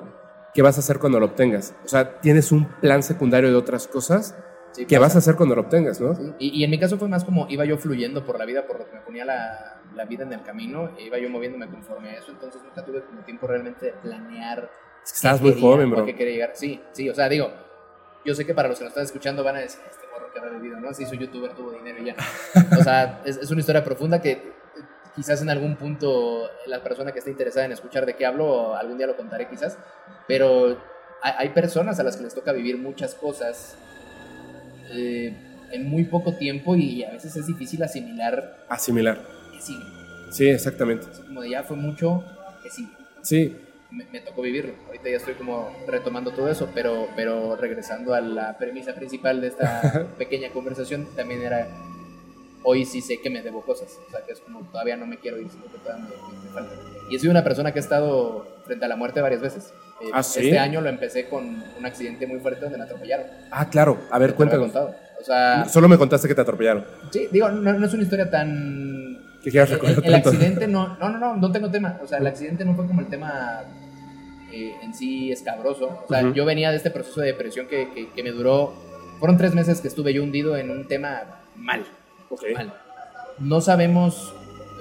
[0.53, 1.75] que vas a hacer cuando lo obtengas.
[1.85, 4.35] O sea, tienes un plan secundario de otras cosas
[4.71, 5.01] sí, que pasa.
[5.07, 6.15] vas a hacer cuando lo obtengas, ¿no?
[6.15, 8.65] Sí, Y, y en mi caso fue más como iba yo fluyendo por la vida,
[8.65, 11.67] por lo que me ponía la, la vida en el camino, e iba yo moviéndome
[11.69, 14.69] conforme a eso, entonces nunca tuve como tiempo realmente de planear.
[15.03, 16.05] Es que estabas qué muy joven, bro.
[16.05, 16.51] quería llegar.
[16.55, 17.51] Sí, sí, o sea, digo,
[18.25, 20.39] yo sé que para los que nos están escuchando van a decir, este morro que
[20.39, 20.93] habrá vivido, ¿no?
[20.93, 22.15] Sí, soy youtuber, tuvo dinero y ya.
[22.79, 24.58] O sea, es, es una historia profunda que
[25.15, 28.97] quizás en algún punto la persona que esté interesada en escuchar de qué hablo, algún
[28.97, 29.77] día lo contaré quizás,
[30.27, 30.77] pero
[31.21, 33.77] hay, personas a las que les toca vivir muchas cosas
[34.91, 35.35] eh,
[35.71, 39.19] en muy poco tiempo y a veces es difícil asimilar Asimilar.
[39.51, 39.83] que sigue.
[40.31, 41.07] Sí, exactamente.
[41.11, 42.23] Así como de ya fue mucho,
[42.63, 42.93] que sigue.
[43.21, 43.55] Sí,
[43.91, 44.73] Me, me tocó vivirlo.
[44.87, 49.47] Ahorita ya estoy como retomando todo eso, pero, pero regresando a la premisa principal de
[49.47, 51.67] esta pequeña conversación, también era,
[52.63, 53.97] hoy sí sé que me debo cosas.
[54.07, 56.49] O sea, que es como todavía no me quiero ir, sino que todavía me, me-
[56.51, 56.75] falta.
[57.09, 59.73] Y sido una persona que ha estado frente a la muerte varias veces.
[60.01, 60.41] Eh, ¿Ah, sí?
[60.41, 61.43] Este año lo empecé con
[61.77, 63.25] un accidente muy fuerte donde me atropellaron.
[63.51, 63.97] Ah, claro.
[64.11, 64.65] A ver, cuéntanos.
[64.67, 64.95] contado.
[65.19, 66.85] O sea, Solo me contaste que te atropellaron.
[67.11, 70.29] sí, digo, no, no es una historia tan Que quieras el, recordar el tanto.
[70.29, 71.99] accidente no, no, no, no, no tengo tema.
[72.03, 73.63] O sea, el accidente no fue como el tema
[74.53, 76.03] eh, en sí escabroso.
[76.05, 76.33] O sea, Ujú.
[76.35, 78.73] yo venía de este proceso de depresión que, que, que me duró.
[79.19, 81.85] Fueron tres meses que estuve yo hundido en un tema mal.
[82.29, 82.43] Ok.
[82.53, 82.73] Mal.
[83.39, 84.33] No sabemos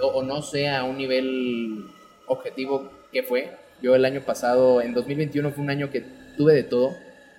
[0.02, 1.84] o, o no sé a un nivel
[2.26, 3.56] objetivo qué fue.
[3.82, 6.04] Yo el año pasado, en 2021, fue un año que
[6.36, 6.90] tuve de todo.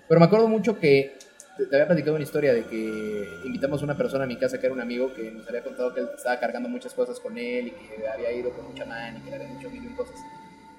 [0.07, 1.17] Pero me acuerdo mucho que
[1.57, 4.59] te, te había platicado una historia de que invitamos a una persona a mi casa
[4.59, 7.37] que era un amigo que nos había contado que él estaba cargando muchas cosas con
[7.37, 9.87] él y que había ido con un chamán y que le habían hecho mil y
[9.87, 10.15] un cosas.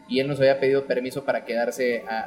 [0.09, 2.18] Y él nos había pedido permiso para quedarse a,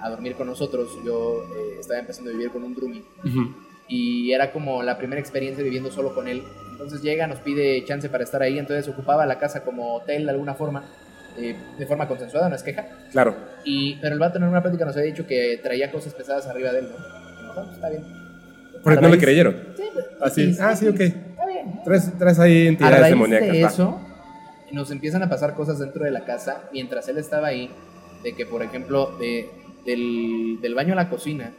[0.00, 0.88] a- a dormir con nosotros.
[1.04, 3.54] Yo eh, estaba empezando a vivir con un roomie Ujú.
[3.90, 6.42] Y era como la primera experiencia viviendo solo con él.
[6.70, 10.30] Entonces llega, nos pide chance para estar ahí, entonces ocupaba la casa como hotel de
[10.30, 10.84] alguna forma,
[11.36, 12.86] eh, de forma consensuada, no es queja.
[13.12, 13.36] Claro.
[13.64, 16.72] Y, pero el vato en una plática nos había dicho que traía cosas pesadas arriba
[16.72, 16.96] de él, ¿no?
[17.60, 18.02] "Ah, está bien.
[18.82, 19.54] Porque no le creyeron.
[19.76, 21.00] Sí, pues, Así, sí, ah, sí, ok.
[21.00, 21.80] Está bien.
[21.84, 23.48] Tres, tres ahí A entidades raíz demoníacas.
[23.52, 23.68] de va.
[23.68, 24.00] eso,
[24.72, 27.70] nos empiezan a pasar cosas dentro de la casa mientras él estaba ahí.
[28.22, 29.50] De que, por ejemplo, de,
[29.84, 31.52] del, del baño a la cocina,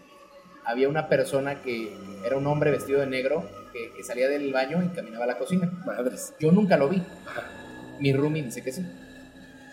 [0.66, 1.95] había una persona que
[2.26, 5.38] era un hombre vestido de negro que, que salía del baño y caminaba a la
[5.38, 5.72] cocina.
[5.86, 6.34] Madres.
[6.39, 7.01] Yo nunca lo vi.
[7.99, 8.86] Mi roomie dice que sí.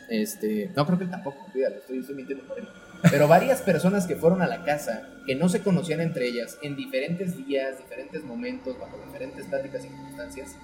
[0.09, 2.69] Este, no creo que él tampoco, cuídalo, estoy, estoy mintiendo por él.
[3.11, 6.77] Pero varias personas que fueron a la casa, que no se conocían entre ellas, en
[6.77, 10.57] diferentes días, diferentes momentos, bajo diferentes pláticas y circunstancias,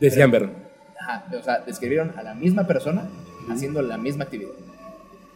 [0.00, 0.52] Decían verlo.
[0.98, 3.08] Ajá, o sea, describieron a la misma persona
[3.50, 4.52] haciendo la misma actividad.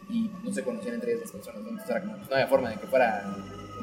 [0.09, 1.69] Y no se conocían entre ellas las personas, ¿no?
[1.69, 3.23] Entonces era como, pues, no había forma de que fuera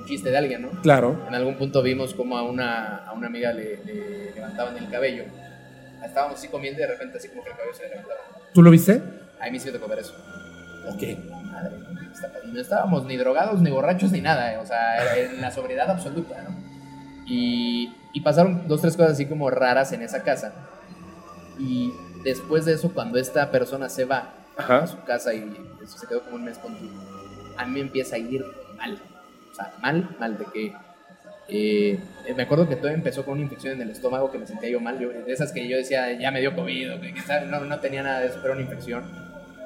[0.05, 0.71] chiste de alguien, ¿no?
[0.83, 1.25] Claro.
[1.29, 5.25] En algún punto vimos como a una, a una amiga le, le levantaban el cabello.
[6.05, 8.21] Estábamos así comiendo y de repente así como que el cabello se le levantaba.
[8.53, 9.03] ¿Tú lo viste?
[9.41, 10.15] A mí sí me tocó ver eso.
[10.89, 11.03] Ok.
[11.45, 11.77] Madre,
[12.47, 15.91] no estábamos ni drogados, ni borrachos, ni nada, eh, o sea, era en la sobriedad
[15.91, 16.57] absoluta, ¿no?
[17.27, 20.53] Y, y pasaron dos, tres cosas así como raras en esa casa.
[21.59, 21.93] Y
[22.25, 24.87] después de eso, cuando esta persona se va a Ajá.
[24.87, 25.41] su casa y
[25.83, 26.87] eso se quedó como un mes con tu,
[27.57, 28.45] a mí me empieza a ir
[28.77, 29.01] mal.
[29.53, 30.73] O sea, mal, mal de que...
[31.49, 32.01] eh,
[32.35, 34.81] me acuerdo que todo empezó con una infección en el estómago que me sentía yo
[34.81, 37.15] mal, de esas que yo decía, ya me dio COVID, que,
[37.47, 39.05] no, no tenía nada de eso, pero una infección.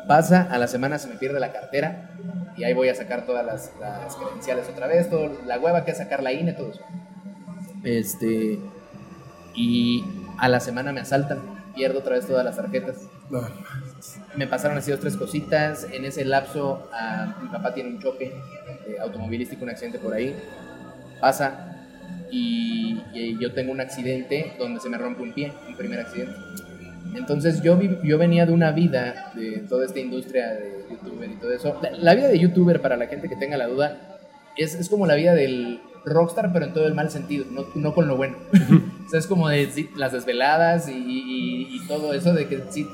[0.08, 2.10] Pasa, a la semana se me pierde la cartera
[2.56, 5.90] y ahí voy a sacar todas las, las credenciales otra vez, todo, la hueva que
[5.90, 6.82] es sacar la INE, todo eso.
[7.82, 8.58] Este,
[9.54, 10.04] y
[10.38, 11.40] a la semana me asaltan,
[11.74, 12.96] pierdo otra vez todas las tarjetas.
[13.30, 13.40] No.
[14.36, 15.86] Me pasaron así dos, tres cositas.
[15.92, 18.26] En ese lapso, ah, mi papá tiene un choque
[18.86, 20.34] eh, automovilístico, un accidente por ahí.
[21.20, 21.72] Pasa
[22.30, 23.00] y,
[23.40, 26.34] yo tengo un accidente donde se me rompe un pie, un primer accidente.
[27.14, 31.52] Entonces yo, yo venía de una vida de toda esta industria de youtuber y todo
[31.52, 31.80] eso.
[31.98, 34.18] La, vida de youtuber, para la gente que tenga la duda,
[34.56, 37.94] es, es como la vida del rockstar, pero en todo el mal sentido, no, no
[37.94, 38.36] con lo bueno.
[39.06, 42.86] o sea, es como de las desveladas y, y- y todo eso de que sí,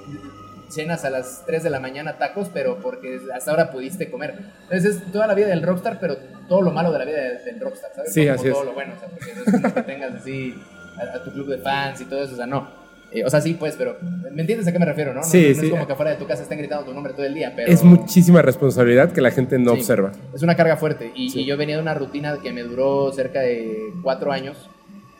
[0.73, 4.35] cenas a las 3 de la mañana tacos, pero porque hasta ahora pudiste comer.
[4.65, 6.17] Entonces es toda la vida del rockstar, pero
[6.49, 8.13] todo lo malo de la vida de- del rockstar, ¿sabes?
[8.13, 8.55] Sí, No así como es.
[8.59, 10.55] todo lo bueno, o sea, porque no es como que tengas así
[10.99, 12.83] a, a tu club de fans y todo eso, o sea, no.
[13.15, 13.99] Eh, o sea, sí, pues, pero
[14.33, 15.21] ¿me entiendes a qué me refiero, no?
[15.21, 15.67] No- Sí, no, sí.
[15.67, 17.71] es como que afuera de tu casa estén gritando tu nombre todo el día, pero...
[17.71, 19.81] Es muchísima responsabilidad que la gente no Sí.
[19.81, 20.13] observa.
[20.35, 21.13] Es una carga fuerte.
[21.15, 23.71] Y, y yo venía de una rutina que me duró cerca de
[24.03, 24.71] cuatro años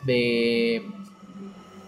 [0.07, 0.83] de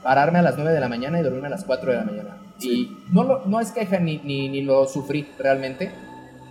[0.03, 2.37] pararme a las 9 de la mañana y dormirme a las 4 de la mañana.
[2.67, 5.91] Y no, lo- no es queja ni, ni, ni lo sufrí realmente,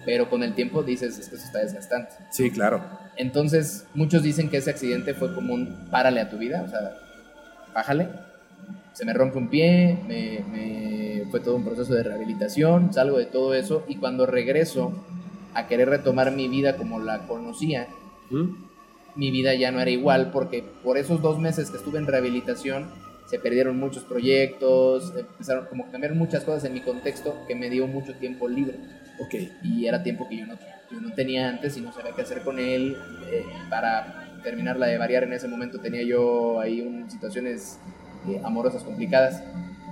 [0.05, 2.11] pero con el tiempo dices, es que eso está desgastante.
[2.32, 2.84] Sí, claro.
[3.16, 6.80] Entonces, muchos dicen que ese accidente fue como un párale a tu vida, o sea,
[7.74, 8.09] bájale.
[8.93, 13.26] Se me rompe un pie, me, me- fue todo un proceso de rehabilitación, salgo de
[13.26, 14.93] todo eso y cuando regreso
[15.55, 17.88] a querer retomar mi vida como la conocía,
[18.30, 18.49] ¿Mm?
[19.16, 22.88] mi vida ya no era igual porque por esos dos meses que estuve en rehabilitación
[23.34, 27.67] se perdieron muchos proyectos, empezaron como a cambiar muchas cosas en mi contexto que me
[27.71, 28.75] dio mucho tiempo libre
[29.19, 29.34] Ok.
[29.63, 30.53] y era tiempo que yo no,
[30.91, 32.95] yo no tenía antes y no sabía qué hacer con él.
[33.31, 37.79] Eh, para terminarla de variar, en ese momento tenía yo ahí un, situaciones
[38.29, 39.41] eh, amorosas complicadas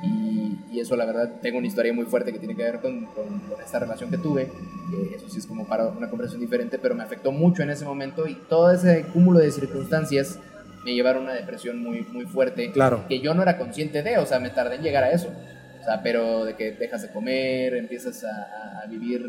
[0.03, 3.05] y, y eso la verdad tengo una historia muy fuerte que tiene que ver con,
[3.07, 4.51] con- con esta relación que tuve.
[4.91, 7.85] que eso sí es como para una conversación diferente, pero me afectó mucho en ese
[7.85, 10.37] momento y todo ese cúmulo de circunstancias
[10.83, 13.05] me llevaron a una depresión muy, muy fuerte Claro.
[13.07, 15.31] que yo no era consciente de, o sea, me tardé en llegar a eso.
[15.79, 19.23] O sea, pero de que dejas de comer, empiezas a, a- vivir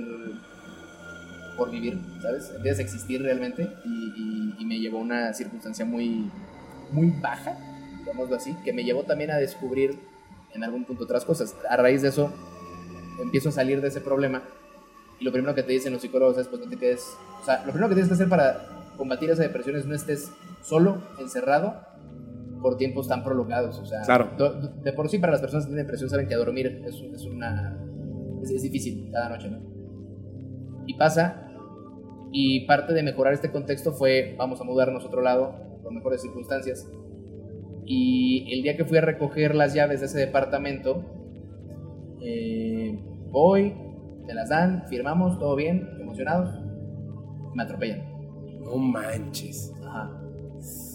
[1.56, 2.50] por vivir, ¿sabes?
[2.54, 6.30] Empiezas a existir realmente y, y- y me llevó a una circunstancia muy,
[6.90, 7.56] muy baja,
[8.00, 9.98] digámoslo así, que me llevó también a descubrir
[10.54, 11.54] en algún punto otras cosas.
[11.68, 12.32] A raíz de eso,
[13.22, 14.42] empiezo a salir de ese problema
[15.20, 17.04] y lo primero que te dicen los psicólogos es, pues no te quedes,
[17.40, 18.66] o sea, lo primero que tienes que hacer para
[18.96, 20.32] combatir esa depresión es no estés
[20.62, 21.74] solo, encerrado,
[22.60, 23.78] por tiempos tan prolongados.
[23.78, 24.30] O sea, Claro.
[24.38, 26.94] do- de por sí para las personas que tienen depresión saben que a dormir es,
[27.12, 27.78] es una...
[28.42, 29.60] Es, es difícil cada noche, ¿no?
[30.86, 31.48] Y pasa,
[32.32, 36.22] y parte de mejorar este contexto fue, vamos a mudarnos a otro lado, por mejores
[36.22, 36.88] circunstancias.
[37.84, 41.04] Y el día que fui a recoger las llaves de ese departamento,
[42.20, 42.98] eh,
[43.30, 43.74] voy,
[44.26, 46.50] me las dan, firmamos, todo bien, emocionados,
[47.54, 48.11] me atropellan.
[48.62, 49.72] No manches.
[49.84, 50.18] Ajá.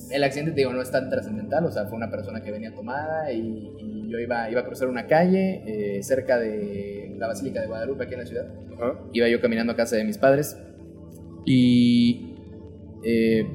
[0.09, 2.73] El accidente, te digo, no es tan trascendental, o sea, fue una persona que venía
[2.73, 5.63] tomada y, y yo iba, iba a cruzar una calle
[5.97, 8.47] eh, cerca de la Basílica de Guadalupe, aquí en la ciudad.
[8.75, 8.99] Ajá.
[9.11, 10.57] Iba yo caminando a casa de mis padres
[11.45, 12.35] y
[13.03, 13.45] eh,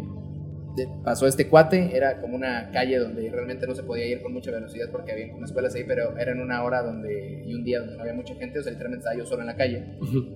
[1.04, 4.50] pasó este cuate, era como una calle donde realmente no se podía ir con mucha
[4.50, 7.80] velocidad porque había unas escuelas ahí, pero era en una hora donde, y un día
[7.80, 9.84] donde no había mucha gente, o sea, literalmente estaba yo solo en la calle.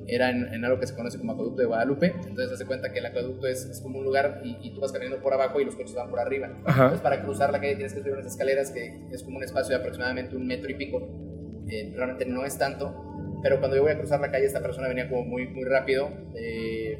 [0.06, 3.06] Era en, algo que se conoce como Acueducto de Guadalupe, entonces hace cuenta que el
[3.06, 5.94] acueducto es, es como un lugar y, tú vas caminando por abajo y los coches
[5.94, 6.50] van por arriba.
[6.66, 9.74] Entonces para cruzar la calle tienes que subir unas escaleras que es como un espacio
[9.74, 11.64] de aproximadamente un metro y pico.
[11.68, 14.88] Eh, realmente no es tanto, pero cuando yo voy a cruzar la calle esta persona
[14.88, 16.10] venía como muy, muy rápido.
[16.34, 16.98] Eh,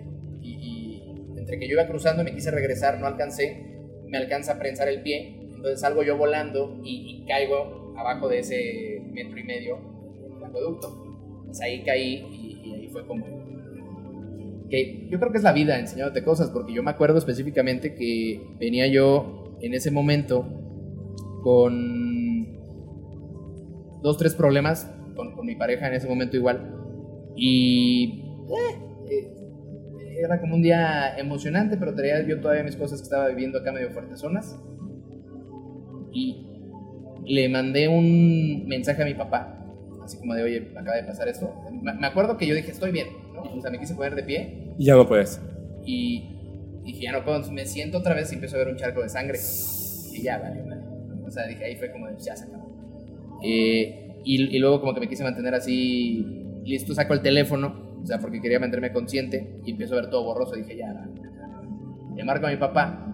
[1.47, 3.79] entre que yo iba cruzando y me quise regresar, no alcancé,
[4.09, 9.01] me alcanza a prensar el pie, entonces salgo yo volando y, caigo abajo de ese
[9.13, 9.79] metro y medio
[10.35, 11.45] del acueducto.
[11.47, 13.25] Pues ahí caí y, ahí fue como...
[14.69, 18.41] Que yo creo que es la vida enseñándote cosas, porque yo me acuerdo específicamente que
[18.59, 20.45] venía yo en ese momento
[21.45, 22.59] con
[24.03, 26.75] dos, tres problemas con, mi pareja en ese momento igual.
[27.37, 28.86] Y eh,
[30.19, 33.73] era como un día emocionante, pero traía yo todavía mis cosas que estaba viviendo acá
[33.73, 34.59] medio fuerte zonas.
[36.13, 36.47] Y
[37.27, 39.65] le mandé un mensaje a mi papá,
[40.03, 41.53] así como de, oye, acaba de pasar esto.
[41.71, 43.43] Me acuerdo que yo dije, estoy bien, ¿no?
[43.43, 44.75] O sea, me quise poner de pie.
[44.79, 45.41] Y ya no puedes.
[45.85, 47.37] Y dije, ya no puedo.
[47.37, 49.39] Entonces me siento otra vez y empiezo a ver un charco de sangre.
[50.13, 50.83] Y ya, vale, vale.
[51.27, 52.75] O sea, dije, ahí fue como de, ya se acabó.
[53.45, 58.09] Eh, y, y luego como que me quise mantener así, listo, saco el teléfono o
[58.09, 60.55] sea, porque quería mantenerme consciente y empiezo a ver todo borroso.
[60.55, 61.09] Dije, ya,
[62.15, 63.05] le marco a mi papá,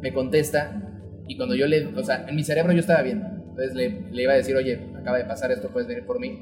[0.00, 0.80] me contesta
[1.28, 3.22] y cuando yo le, o sea, en mi cerebro yo estaba bien.
[3.50, 6.40] Entonces le, le iba a decir, oye, acaba de pasar esto, puedes venir por mí.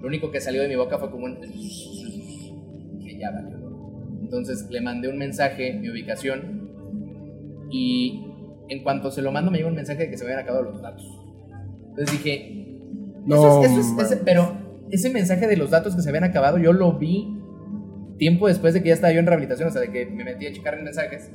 [0.00, 1.36] Lo único que salió de mi boca fue como un...
[3.00, 3.58] Que ya valió.
[4.22, 6.68] Entonces le mandé un mensaje, mi ubicación,
[7.70, 8.24] y
[8.68, 10.64] en cuanto se lo mando me llegó un mensaje de que se me habían acabado
[10.64, 11.06] los datos.
[11.90, 12.80] Entonces dije,
[13.24, 16.98] no, eso es, pero ese mensaje de los datos que se habían acabado, yo lo
[16.98, 17.36] vi
[18.18, 20.46] tiempo después de que ya estaba yo en rehabilitación, o sea, de que me metí
[20.46, 21.30] a checar en mensajes.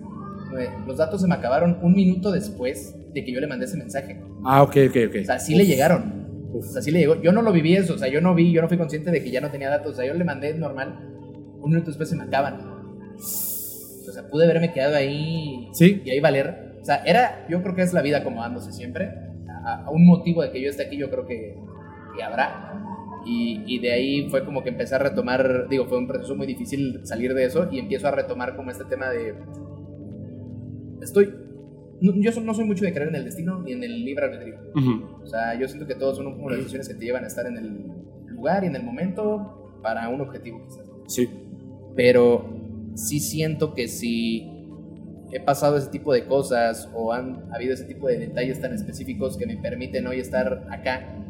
[0.87, 4.21] Los datos se me acabaron un minuto después de que yo le mandé ese mensaje.
[4.45, 5.15] Ah, ok, ok, ok.
[5.21, 6.25] O sea, sí le llegaron.
[6.53, 7.21] O sea, sí le llegó.
[7.21, 9.21] Yo no lo viví eso, o sea, yo no vi, yo no fui consciente de
[9.21, 9.93] que ya no tenía datos.
[9.93, 10.99] O sea, yo le mandé normal,
[11.59, 12.59] un minuto después se me acaban.
[13.15, 16.01] O sea, pude haberme quedado ahí ¿Sí?
[16.05, 16.75] y ahí valer.
[16.79, 19.09] O sea, era, yo creo que es la vida acomodándose siempre.
[19.65, 21.57] A, un motivo de que yo esté aquí, yo creo que,
[22.15, 22.84] que habrá.
[23.25, 27.01] Y, de ahí fue como que empecé a retomar, digo, fue un proceso muy difícil
[27.03, 29.35] salir de eso y empiezo a retomar como este tema de...
[31.01, 31.33] Estoy...
[32.01, 34.57] yo no soy mucho de creer en el destino ni en el libre albedrío.
[35.23, 37.47] O sea, yo siento que todos son como las decisiones que te llevan a estar
[37.47, 37.91] en el
[38.27, 40.85] lugar y en el momento para un objetivo quizás.
[41.07, 41.29] Sí.
[41.95, 42.45] Pero
[42.95, 44.51] sí siento que si
[45.31, 49.37] he pasado ese tipo de cosas o han habido ese tipo de detalles tan específicos
[49.37, 51.24] que me permiten hoy estar acá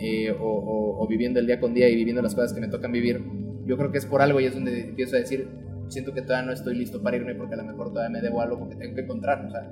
[0.00, 3.22] eh, o, viviendo el día con día y viviendo las cosas que me tocan vivir,
[3.66, 5.48] yo creo que es por algo y es donde empiezo a decir,
[5.88, 8.40] siento que todavía no estoy listo para irme porque a lo mejor todavía me debo
[8.40, 9.70] algo que tengo que encontrar, o sea,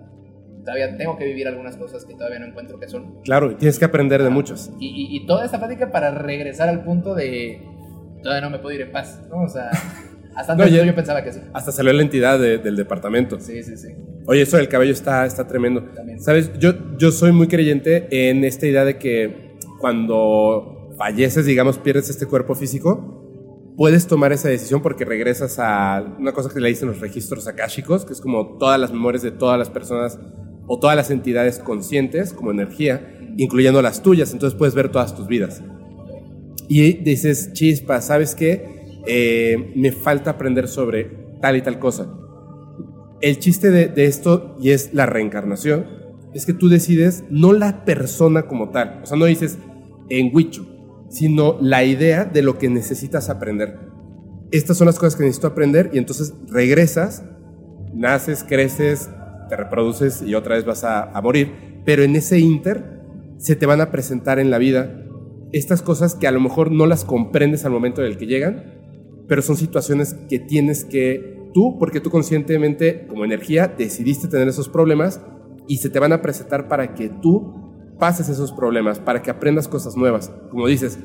[0.64, 3.22] todavía tengo que vivir algunas cosas que todavía no encuentro que son.
[3.24, 4.70] Claro, tienes que aprender de muchos.
[4.78, 7.62] Y, toda esta práctica para regresar al punto de
[8.22, 9.44] todavía no me puedo ir en paz, ¿no?
[9.44, 9.70] O sea,
[10.36, 11.40] hasta antes yo, pensaba que sí.
[11.54, 13.40] Hasta salió la entidad del departamento.
[13.40, 13.88] Sí, sí, sí.
[14.26, 15.84] Oye, eso del cabello está, está tremendo.
[15.94, 16.20] También.
[16.20, 19.47] Sabes, yo, yo soy muy creyente en esta idea de que
[19.78, 26.32] cuando falleces, digamos, pierdes este cuerpo físico, puedes tomar esa decisión porque regresas a una
[26.32, 29.58] cosa que le dicen los registros akáshicos, que es como todas las memorias de todas
[29.58, 30.18] las personas
[30.66, 35.28] o todas las entidades conscientes como energía, incluyendo las tuyas, entonces puedes ver todas tus
[35.28, 35.62] vidas.
[36.68, 39.00] Y dices, chispa, ¿sabes qué?
[39.06, 41.04] Eh, me falta aprender sobre
[41.40, 42.12] tal y tal cosa.
[43.20, 45.97] El chiste de, de esto, y es la reencarnación,
[46.34, 49.00] es que tú decides no la persona como tal.
[49.02, 49.58] O sea, no dices
[50.08, 50.66] en Wicho,
[51.08, 53.78] sino la idea de lo que necesitas aprender.
[54.50, 57.24] Estas son las cosas que necesito aprender y entonces regresas,
[57.94, 59.10] naces, creces,
[59.48, 61.82] te reproduces y otra vez vas a, morir.
[61.84, 63.00] Pero en ese inter
[63.38, 65.04] se te van a presentar en la vida
[65.52, 68.74] estas cosas que a lo mejor no las comprendes al momento en el que llegan,
[69.26, 74.68] pero son situaciones que tienes que tú, porque tú conscientemente como energía decidiste tener esos
[74.68, 75.20] problemas
[75.68, 79.68] y se te van a presentar para que tú pases esos problemas, para que aprendas
[79.68, 80.32] cosas nuevas.
[80.50, 80.98] Como dices,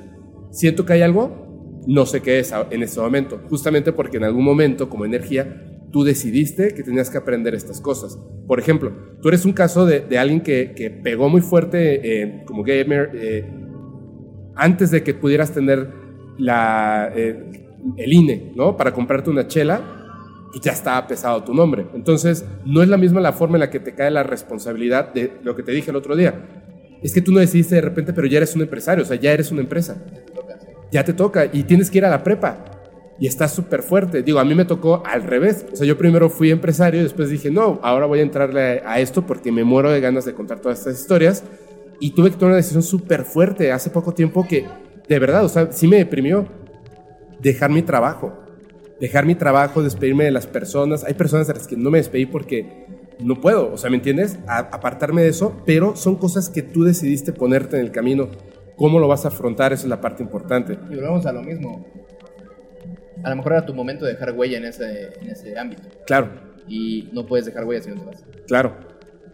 [0.51, 4.45] siento que hay algo, no sé qué es en este momento, justamente porque en algún
[4.45, 8.17] momento como energía tú decidiste que tenías que aprender estas cosas.
[8.47, 8.91] Por ejemplo,
[9.21, 13.49] tú eres un caso de, alguien que, pegó muy fuerte eh, como gamer eh,
[14.55, 15.91] antes de que pudieras tener
[16.37, 18.77] la, eh, el INE, ¿no?
[18.77, 20.02] Para comprarte una chela
[20.53, 21.87] pues ya está pesado tu nombre.
[21.95, 25.33] Entonces, no es la misma la forma en la que te cae la responsabilidad de
[25.41, 26.45] lo que te dije el otro día.
[27.01, 29.31] Es que tú no decidiste de repente, pero ya eres un empresario, o sea, ya
[29.31, 29.97] eres una empresa.
[30.91, 32.65] Ya te toca y tienes que ir a la prepa.
[33.19, 34.21] y está súper fuerte.
[34.21, 35.65] Digo, a mí me tocó al revés.
[35.71, 38.99] O sea, yo primero fui empresario y después dije, no, ahora voy a entrarle a
[38.99, 41.43] esto porque me muero de ganas de contar todas estas historias.
[41.99, 44.65] Y tuve que tomar una decisión súper fuerte hace poco tiempo que,
[45.07, 46.45] de verdad, o sea, sí me deprimió
[47.39, 48.42] dejar mi trabajo.
[48.99, 51.03] Dejar mi trabajo, despedirme de las personas.
[51.03, 52.85] Hay personas a las que no me despedí porque
[53.19, 54.39] no puedo, o sea, ¿me entiendes?
[54.47, 58.29] apartarme de eso, pero son cosas que tú decidiste ponerte en el camino.
[58.75, 59.71] ¿Cómo lo vas a afrontar?
[59.71, 60.77] Esa es la parte importante.
[60.89, 61.85] Y volvemos a lo mismo
[63.23, 65.83] a lo mejor era tu momento de dejar huella en ese, en ese ámbito.
[66.05, 66.29] Claro.
[66.67, 68.25] Y no puedes dejar huella si no te vas.
[68.47, 68.75] Claro.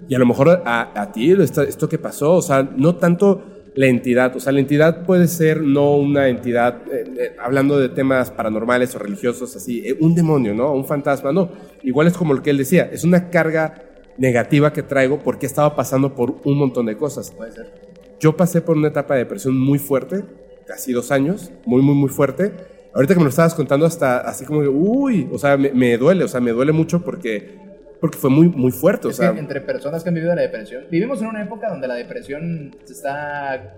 [0.07, 3.58] Y a lo mejor a, a ti esto, esto que pasó, o sea, no tanto
[3.75, 7.89] la entidad, o sea, la entidad puede ser no una entidad, eh, eh, hablando de
[7.89, 10.73] temas paranormales o religiosos, así, eh, un demonio, ¿no?
[10.73, 11.49] Un fantasma, no.
[11.83, 13.83] Igual es como lo que él decía, es una carga
[14.17, 17.31] negativa que traigo porque estaba pasando por un montón de cosas.
[17.31, 17.73] Puede ser.
[18.19, 20.25] Yo pasé por una etapa de depresión muy fuerte,
[20.65, 22.51] casi dos años, muy, muy, muy fuerte
[22.93, 26.27] ahorita que me lo estabas contando, hasta así como, uy, o sea, me, duele, o
[26.27, 27.57] sea, me duele mucho porque,
[27.99, 29.07] porque fue muy, muy fuerte.
[29.07, 31.95] o sea, entre personas que han vivido la depresión, vivimos en una época donde la
[31.95, 33.75] depresión se está...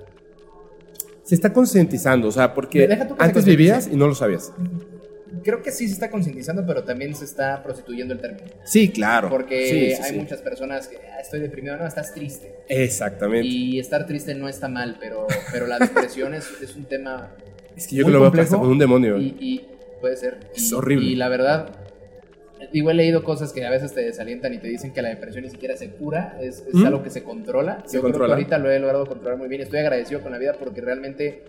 [1.23, 4.51] Se está concientizando, o sea, porque antes vivías y no lo sabías.
[5.43, 8.47] Creo que sí se está concientizando, pero también se está prostituyendo el término.
[8.65, 9.29] Sí, claro.
[9.29, 12.55] Porque hay muchas personas que ah, estoy deprimido, no, estás triste.
[12.67, 13.47] Exactamente.
[13.47, 17.31] Y estar triste no está mal, pero, pero la depresión es, es un tema
[17.75, 19.17] es que yo que lo veo con un demonio.
[19.17, 19.65] Y,
[19.99, 20.39] puede ser.
[20.55, 21.05] Es horrible.
[21.07, 21.75] Y la verdad,
[22.71, 25.43] digo, he leído cosas que a veces te desalientan y te dicen que la depresión
[25.43, 26.85] ni siquiera se cura, es, es ¿Mm?
[26.85, 27.83] algo que se controla.
[27.85, 28.35] Se yo controla.
[28.35, 29.61] Creo que ahorita lo he logrado controlar muy bien.
[29.61, 31.43] Estoy agradecido con la vida porque realmente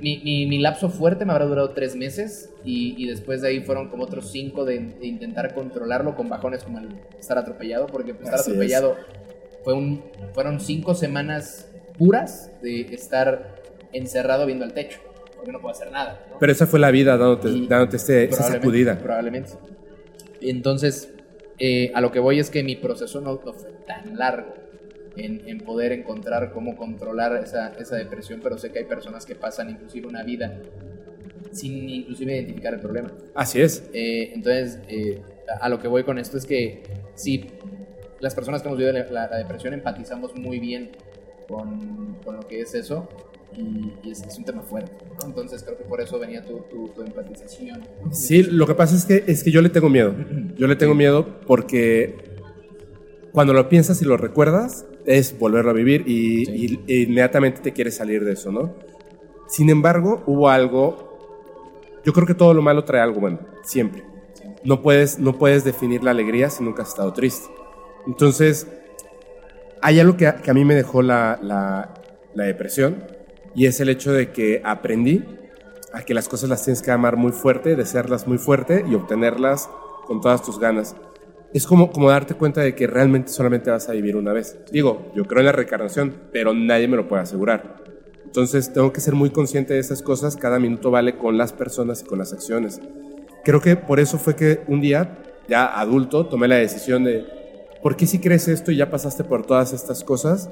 [0.00, 3.88] mi, mi, lapso fuerte me habrá durado tres meses y, y, después de ahí fueron
[3.88, 8.96] como otros cinco de, intentar controlarlo con bajones como el estar atropellado, porque estar atropellado
[9.64, 10.04] fue un,
[10.34, 11.68] fueron cinco semanas
[11.98, 13.56] puras de estar
[13.92, 15.00] encerrado viendo al techo
[15.34, 16.20] porque no puedo hacer nada.
[16.38, 18.98] Pero esa fue la vida dándote, dándote este, esa sacudida.
[18.98, 19.52] Probablemente.
[20.40, 21.12] Entonces,
[21.58, 24.54] eh, a lo que voy es que mi proceso no, fue tan largo
[25.16, 29.34] en, en, poder encontrar cómo controlar esa, esa, depresión, pero sé que hay personas que
[29.34, 30.60] pasan inclusive una vida
[31.50, 33.12] sin inclusive identificar el problema.
[33.34, 33.88] Así es.
[33.92, 35.20] Eh, entonces, eh,
[35.60, 36.82] a lo que voy con esto es que
[37.14, 37.46] si
[38.20, 40.90] las personas que hemos vivido la, la depresión empatizamos muy bien
[41.48, 43.08] con, con, lo que es eso,
[43.56, 44.92] y, es, un tema fuerte.
[45.24, 46.58] Entonces creo que por eso venía tu,
[46.94, 47.80] tu, empatización.
[48.12, 50.14] Sí, lo que pasa es que, es que yo le tengo miedo.
[50.56, 52.16] Yo le tengo miedo porque
[53.32, 58.24] cuando lo piensas y lo recuerdas, es volverlo a vivir y, inmediatamente te quieres salir
[58.24, 58.74] de eso, ¿no?
[59.48, 61.18] Sin embargo, hubo algo,
[62.04, 64.04] yo creo que todo lo malo trae algo bueno, siempre.
[64.64, 67.48] No puedes, no puedes definir la alegría si nunca has estado triste.
[68.06, 68.66] Entonces,
[69.80, 71.94] hay algo que a, que a mí me dejó la, la,
[72.34, 73.04] la depresión,
[73.54, 75.24] y es el hecho de que aprendí
[75.92, 79.68] a que las cosas las tienes que amar muy fuerte, desearlas muy fuerte y obtenerlas
[80.06, 80.96] con todas tus ganas.
[81.54, 84.58] Es como, como darte cuenta de que realmente solamente vas a vivir una vez.
[84.70, 87.82] Digo, yo creo en la reencarnación, pero nadie me lo puede asegurar.
[88.24, 90.36] Entonces tengo que ser muy consciente de esas cosas.
[90.36, 92.80] Cada minuto vale con las personas y con las acciones.
[93.44, 97.24] Creo que por eso fue que un día, ya adulto, tomé la decisión de,
[97.82, 100.50] ¿por qué si crees esto y ya pasaste por todas estas cosas?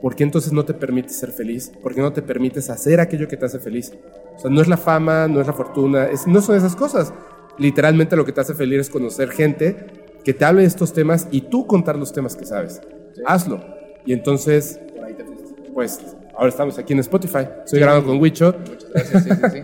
[0.00, 1.72] ¿Por qué entonces no te permites ser feliz?
[1.82, 3.92] ¿Por qué no te permites hacer aquello que te hace feliz?
[4.36, 7.12] O sea, no es la fama, no es la fortuna, no son esas cosas.
[7.58, 9.76] Literalmente lo que te hace feliz es conocer gente
[10.24, 12.80] que te hable de estos temas y tú contar los temas que sabes.
[13.26, 13.62] Hazlo.
[14.06, 14.80] Y entonces,
[15.74, 16.00] pues,
[16.34, 17.46] ahora estamos aquí en Spotify.
[17.64, 18.54] Estoy grabando con Wicho.
[18.58, 19.50] Muchas gracias, sí, sí, sí.
[19.50, 19.62] sí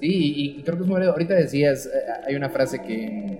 [0.00, 1.90] y, creo que es muy Ahorita decías, eh,
[2.26, 3.38] hay una frase que...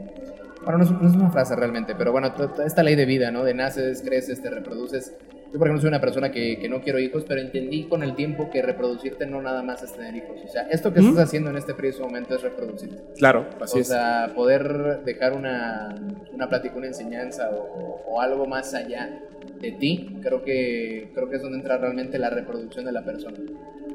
[0.65, 2.35] Bueno, no es, no es una frase realmente, pero bueno,
[2.65, 3.45] esta ley de vida, ¿no?
[3.45, 5.15] De naces, creces, te reproduces
[5.53, 8.15] yo, por ejemplo, soy una persona que, que, no quiero hijos, pero entendí con el
[8.15, 10.43] tiempo que reproducirte no nada más es tener hijos.
[10.45, 13.03] O sea, esto que estás haciendo en este preciso momento es reproducirte.
[13.17, 13.89] Claro, así es.
[13.89, 15.95] O sea, poder dejar una,
[16.33, 19.23] una plática, una enseñanza o, o, algo más allá
[19.59, 23.39] de ti, creo que, creo que es donde entra realmente la reproducción de la persona.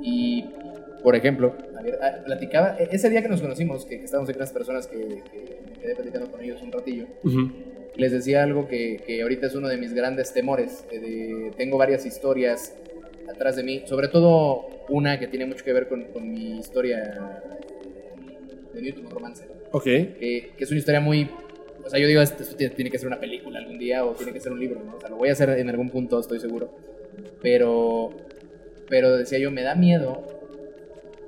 [0.01, 0.49] Y,
[1.03, 4.39] por ejemplo, a ver, ah, platicaba, e-, ese día que nos conocimos, que, estábamos aquí
[4.39, 7.05] las personas que, que, me quedé platicando con ellos un ratillo,
[7.95, 10.85] les decía algo que, que, ahorita es uno de mis grandes temores.
[10.89, 12.75] De, tengo varias historias
[13.29, 17.41] atrás de mí, sobre todo una que tiene mucho que ver con, con mi historia
[18.73, 19.45] de Newton Romance.
[19.71, 19.83] Ok.
[19.83, 21.29] Que, que, es una historia muy...
[21.85, 24.39] O sea, yo digo, esto, tiene que ser una película algún día o tiene que
[24.39, 24.95] ser un libro, ¿no?
[24.95, 26.73] O sea, lo voy a hacer en algún punto, estoy seguro.
[27.41, 28.11] Pero,
[28.87, 30.23] pero decía yo, me da miedo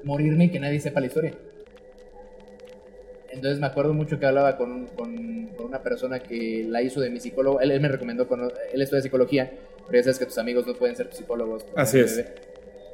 [0.03, 1.33] morirme y que nadie sepa la historia.
[3.35, 7.19] Entonces me acuerdo mucho que hablaba con, con, una persona que la hizo de mi
[7.19, 7.59] psicólogo.
[7.59, 9.51] Él, me recomendó, con, él estudia psicología,
[9.87, 11.65] pero ya sabes que tus amigos no pueden ser psicólogos.
[11.75, 12.23] Así es.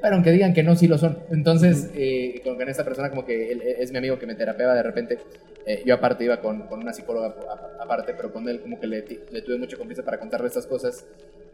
[0.02, 1.20] pero aunque digan que no, sí lo son.
[1.32, 4.84] Entonces, eh, con, esta persona como que él, es mi amigo que me terapea de
[4.84, 5.20] repente.
[5.66, 7.36] Eh, yo aparte iba con, con una psicóloga
[7.80, 11.06] aparte, pero con él como que le, le, tuve mucha confianza para contarle estas cosas.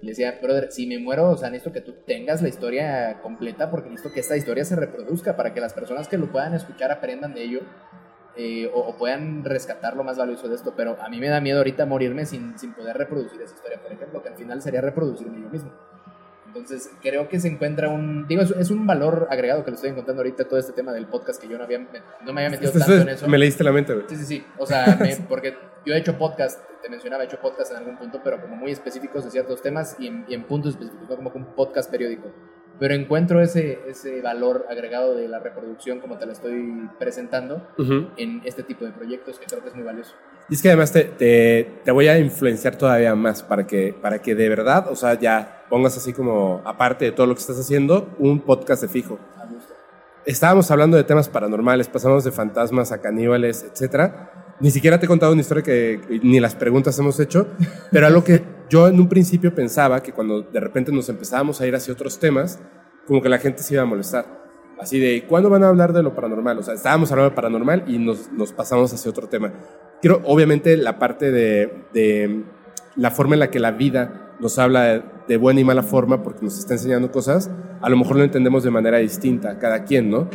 [0.02, 3.20] Y le decía, brother, si me muero, o sea, necesito que tú tengas la historia
[3.22, 6.54] completa porque necesito que esta historia se reproduzca para que las personas que lo puedan
[6.54, 7.62] escuchar aprendan de ello.
[8.40, 11.58] Eh, o, puedan rescatar lo más valioso de esto, pero a mí me da miedo
[11.58, 15.42] ahorita morirme sin, sin poder reproducir esa historia, por ejemplo, que al final sería reproducirme
[15.42, 15.72] yo mismo.
[16.46, 18.28] Entonces, creo que se encuentra un.
[18.28, 21.42] Digo, es, un valor agregado que lo estoy encontrando ahorita, todo este tema del podcast
[21.42, 23.28] que yo no, había, no me había metido tanto en eso.
[23.28, 24.06] Me leíste la mente, güey.
[24.08, 24.46] Sí, sí, sí.
[24.58, 28.22] O sea, porque yo he hecho podcast, te mencionaba, he hecho podcast en algún punto,
[28.24, 31.46] pero como muy específicos de ciertos temas y en, y en puntos específicos, como un
[31.56, 32.32] podcast periódico
[32.80, 37.68] pero encuentro ese, ese valor agregado de la reproducción como te lo estoy presentando
[38.18, 40.14] en este tipo de proyectos que creo que es muy valioso.
[40.50, 41.04] Y es que además te,
[41.84, 45.66] te, voy a influenciar todavía más para que, para que de verdad, o sea, ya
[45.70, 49.20] pongas así como, aparte de todo lo que estás haciendo, un podcast de fijo.
[50.26, 54.56] Estábamos hablando de temas paranormales, pasamos de fantasmas a caníbales, etcétera.
[54.60, 57.48] Ni siquiera te he contado una historia que ni las preguntas hemos hecho,
[57.92, 61.68] pero algo que yo en un principio pensaba que cuando de repente nos empezábamos a
[61.68, 62.60] ir hacia otros temas,
[63.06, 64.26] como que la gente se iba a molestar.
[64.80, 66.60] Así de, ¿cuándo van a hablar de lo paranormal?
[66.60, 69.54] O sea, estábamos hablando de paranormal y nos, nos pasamos hacia otro tema.
[70.02, 72.44] Quiero, obviamente, la parte de, de,
[72.96, 76.44] la forma en la que la vida nos habla de, buena y mala forma porque
[76.44, 77.50] nos está enseñando cosas,
[77.82, 80.30] a lo mejor lo entendemos de manera distinta, cada quien, ¿no?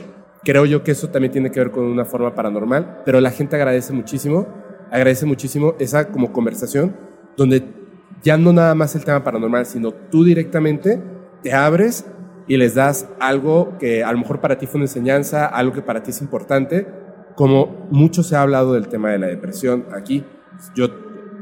[0.45, 3.55] Creo yo que eso también tiene que ver con una forma paranormal, pero la gente
[3.55, 4.49] agradece muchísimo,
[4.91, 6.97] agradece muchísimo esa como conversación
[7.37, 7.82] donde
[8.23, 11.03] ya no nada más el tema paranormal, sino tú directamente
[11.43, 12.07] te abres
[12.47, 15.83] y les das algo que a lo mejor para ti fue una enseñanza, algo que
[15.83, 16.87] para ti es importante,
[17.35, 20.25] como mucho se ha hablado del tema de la depresión aquí.
[20.75, 20.89] Yo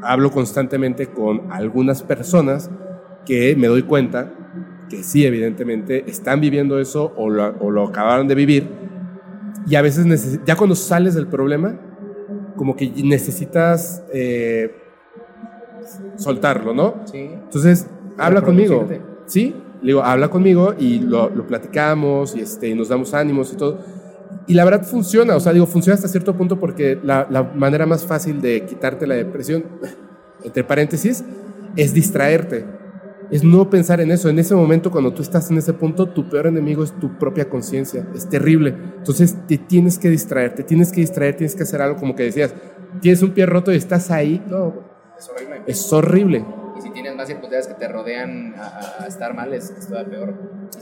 [0.03, 2.71] hablo constantemente con algunas personas
[3.27, 4.33] que me doy cuenta
[4.89, 8.69] que sí, evidentemente, están viviendo eso o lo, o lo acabaron de vivir.
[9.67, 11.79] Y a veces, ya cuando sales del problema,
[12.57, 14.75] como que necesitas eh,
[16.17, 16.95] soltarlo, ¿no?
[17.11, 17.31] Sí.
[17.33, 17.87] Entonces,
[18.19, 18.87] habla conmigo.
[19.27, 23.57] Sí, le digo, habla conmigo y lo, lo platicamos y, este, nos damos ánimos y
[23.57, 23.79] todo.
[24.47, 27.87] Y la verdad funciona, o sea, digo, funciona hasta cierto punto porque la, la manera
[27.87, 29.65] más fácil de quitarte la depresión,
[30.43, 31.25] entre paréntesis,
[31.77, 32.65] es distraerte.
[33.31, 34.29] Es no pensar en eso.
[34.29, 37.49] En ese momento, cuando tú estás en ese punto, tu peor enemigo es tu propia
[37.49, 38.09] conciencia.
[38.15, 38.75] Es terrible.
[38.99, 42.25] Entonces, te tienes que distraer, te tienes que distraer, tienes que hacer algo como que
[42.25, 42.53] decías,
[43.01, 44.43] tienes un pie roto y estás ahí.
[44.49, 44.90] No,
[45.21, 45.63] es horrible.
[45.67, 46.45] Es horrible
[46.81, 50.35] y si tienes más circunstancias que te rodean a, estar mal, es, todavía peor.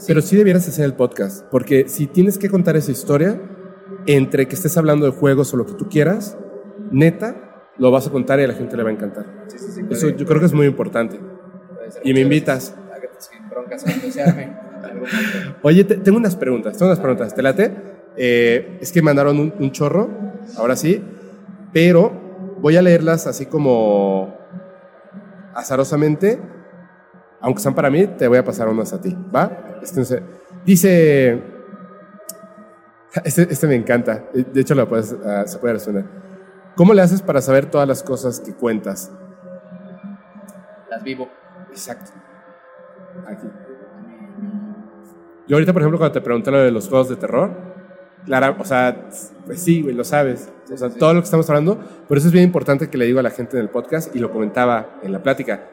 [0.07, 3.41] Pero sí debieras hacer el podcast, porque si tienes que contar esa historia,
[4.05, 6.37] entre que estés hablando de juegos o lo que tú quieras,
[6.91, 9.25] neta, lo vas a contar y a la gente le va a encantar.
[9.47, 11.19] Sí, sí, sí, Eso yo creo que es muy importante.
[12.03, 12.75] Y me invitas.
[15.63, 17.35] Oye, tengo unas preguntas, tengo unas preguntas.
[17.35, 17.71] ¿Te late?
[18.15, 20.09] Eh, es que mandaron un, un chorro,
[20.57, 21.03] ahora sí,
[21.73, 22.28] pero
[22.61, 24.35] voy a leerlas así como
[25.53, 26.39] azarosamente,
[27.41, 29.79] aunque sean para mí, te voy a pasar unas a ti, ¿va?
[30.65, 31.41] Dice,
[33.23, 36.05] este, este, me encanta, de hecho lo puedes, ah, se puede resonar.
[36.75, 39.11] ¿Cómo le haces para saber todas las cosas que cuentas?
[40.89, 41.27] Las vivo.
[41.71, 42.11] Exacto.
[43.27, 43.47] Aquí.
[45.47, 47.68] Yo ahorita, por ejemplo, cuando te pregunté lo de los juegos de terror,
[48.25, 49.09] Claro, o sea,
[49.45, 50.51] pues sí, güey, lo sabes.
[50.71, 51.79] O sea, todo lo que estamos hablando.
[52.07, 54.19] Por eso es bien importante que le digo a la gente en el podcast y
[54.19, 55.67] lo comentaba en la plática.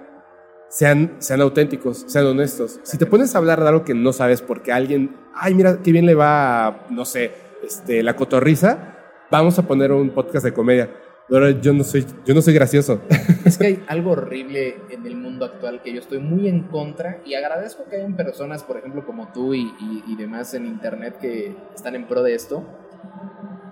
[0.69, 2.81] Sean, sean auténticos, sean honestos.
[2.83, 5.93] Si te pones a hablar de algo que no sabes porque alguien, ay, mira qué
[5.93, 7.33] bien le va, a, no sé,
[7.65, 8.97] este, la cotorriza,
[9.31, 10.91] vamos a poner un podcast de comedia
[11.29, 13.01] pero yo no soy, yo no soy gracioso.
[13.45, 17.21] Es que hay algo horrible en el mundo actual que yo estoy muy en contra
[17.25, 19.73] y agradezco que hayan personas, por ejemplo, como tú y,
[20.07, 22.65] y, demás en internet que están en pro de esto.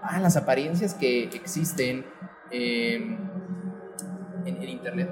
[0.03, 2.05] Ah, las apariencias que existen
[2.51, 3.19] em,
[4.45, 5.11] en, en, internet.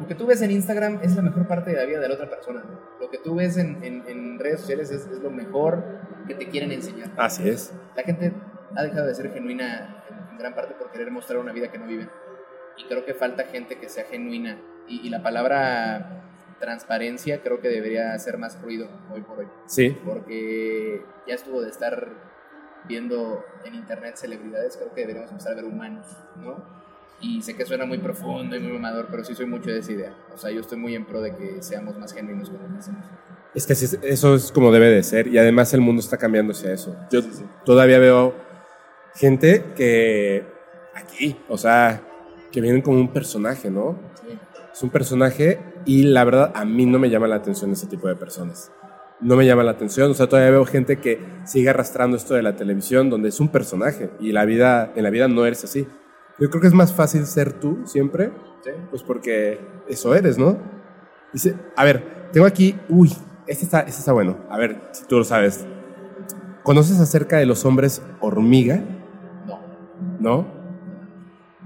[0.00, 2.14] Lo que tú ves en Instagram es la mejor parte de la vida de la
[2.14, 2.64] otra persona.
[2.98, 5.84] Lo que tú ves en, en redes sociales es, es lo mejor
[6.26, 7.10] que te quieren enseñar.
[7.16, 7.72] Así es.
[7.94, 8.32] La gente
[8.74, 10.03] ha dejado de ser genuina
[10.38, 12.10] gran parte por querer mostrar una vida que no viven.
[12.76, 14.58] Y creo que falta gente que sea genuina.
[14.86, 16.22] Y, la palabra
[16.60, 19.46] transparencia creo que debería ser más ruido hoy por hoy.
[19.66, 19.96] Sí.
[20.04, 22.08] Porque ya estuvo de estar
[22.86, 26.06] viendo en internet celebridades, creo que deberíamos empezar a ver humanos,
[26.36, 26.62] ¿no?
[27.20, 29.92] Y sé que suena muy profundo y muy mamador, pero sí soy mucho de esa
[29.92, 30.14] idea.
[30.34, 33.06] O sea, yo estoy muy en pro de que seamos más genuinos como lo hacemos.
[33.54, 36.72] Es que eso es como debe de ser y además el mundo está cambiando hacia
[36.72, 36.94] eso.
[37.10, 37.20] Yo
[37.64, 38.34] todavía veo
[39.14, 40.44] gente que
[40.94, 42.02] aquí, o sea,
[42.52, 43.98] que vienen como un personaje, ¿no?
[44.22, 44.38] Sí.
[44.72, 48.08] Es un personaje y la verdad a mí no me llama la atención ese tipo
[48.08, 48.70] de personas.
[49.20, 50.10] no me llama la atención.
[50.10, 53.48] O sea, todavía veo gente que sigue arrastrando esto de la televisión, donde es un
[53.48, 55.86] personaje y la vida, en la vida no eres así.
[56.38, 58.32] Yo creo que es más fácil ser tú siempre,
[58.64, 58.70] Sí.
[58.90, 60.58] pues porque eso eres, ¿no?
[61.32, 63.10] Dice, a ver, tengo aquí, uy,
[63.46, 64.38] este está, este está bueno.
[64.50, 65.64] A ver, si tú lo sabes.
[66.64, 68.82] ¿Conoces acerca de los hombres hormiga?
[70.20, 70.46] No.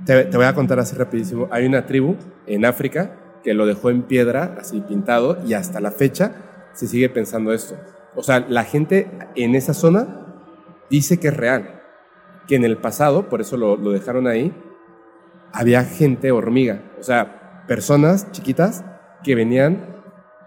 [0.05, 1.49] Te voy a contar así rapidísimo.
[1.51, 2.17] Hay una tribu
[2.47, 6.33] en África que lo dejó en piedra, así pintado, y hasta la fecha
[6.73, 7.77] se sigue pensando esto.
[8.15, 10.27] O sea, la gente en esa zona
[10.91, 11.83] dice que es real,
[12.47, 14.53] que en el pasado, por eso lo, lo dejaron ahí,
[15.53, 18.85] había gente hormiga, o sea, personas chiquitas
[19.23, 20.03] que venían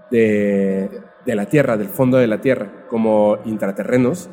[0.09, 4.29] de, de la tierra, del fondo de la tierra, como intraterrenos,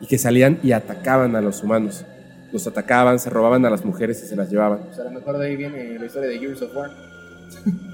[0.00, 2.06] y que salían y atacaban a los humanos.
[2.52, 4.80] Los atacaban, se robaban a las mujeres y se las llevaban.
[4.90, 6.90] O sea, a lo mejor de ahí viene la historia de Gears of War.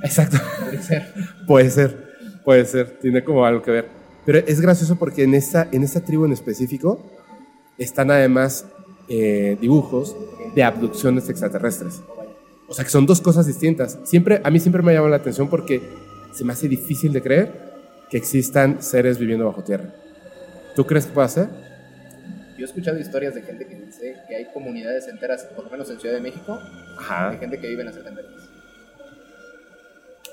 [0.02, 0.38] Exacto.
[0.60, 1.14] Podría ser.
[1.46, 3.88] Puede ser, puede ser, tiene como algo que ver.
[4.24, 7.00] Pero es gracioso porque en esta, en esta tribu en específico
[7.78, 8.66] están además
[9.08, 10.16] eh, dibujos
[10.54, 12.02] de abducciones extraterrestres.
[12.68, 13.98] O sea que son dos cosas distintas.
[14.04, 15.80] Siempre, a mí siempre me ha llamado la atención porque
[16.32, 17.66] se me hace difícil de creer
[18.10, 19.94] que existan seres viviendo bajo tierra.
[20.74, 21.65] ¿Tú crees que puede ser?
[22.56, 25.90] Yo he escuchado historias de gente que dice que hay comunidades enteras, por lo menos
[25.90, 27.32] en Ciudad de México, de Ajá.
[27.38, 28.42] gente que vive en las alcantarillas.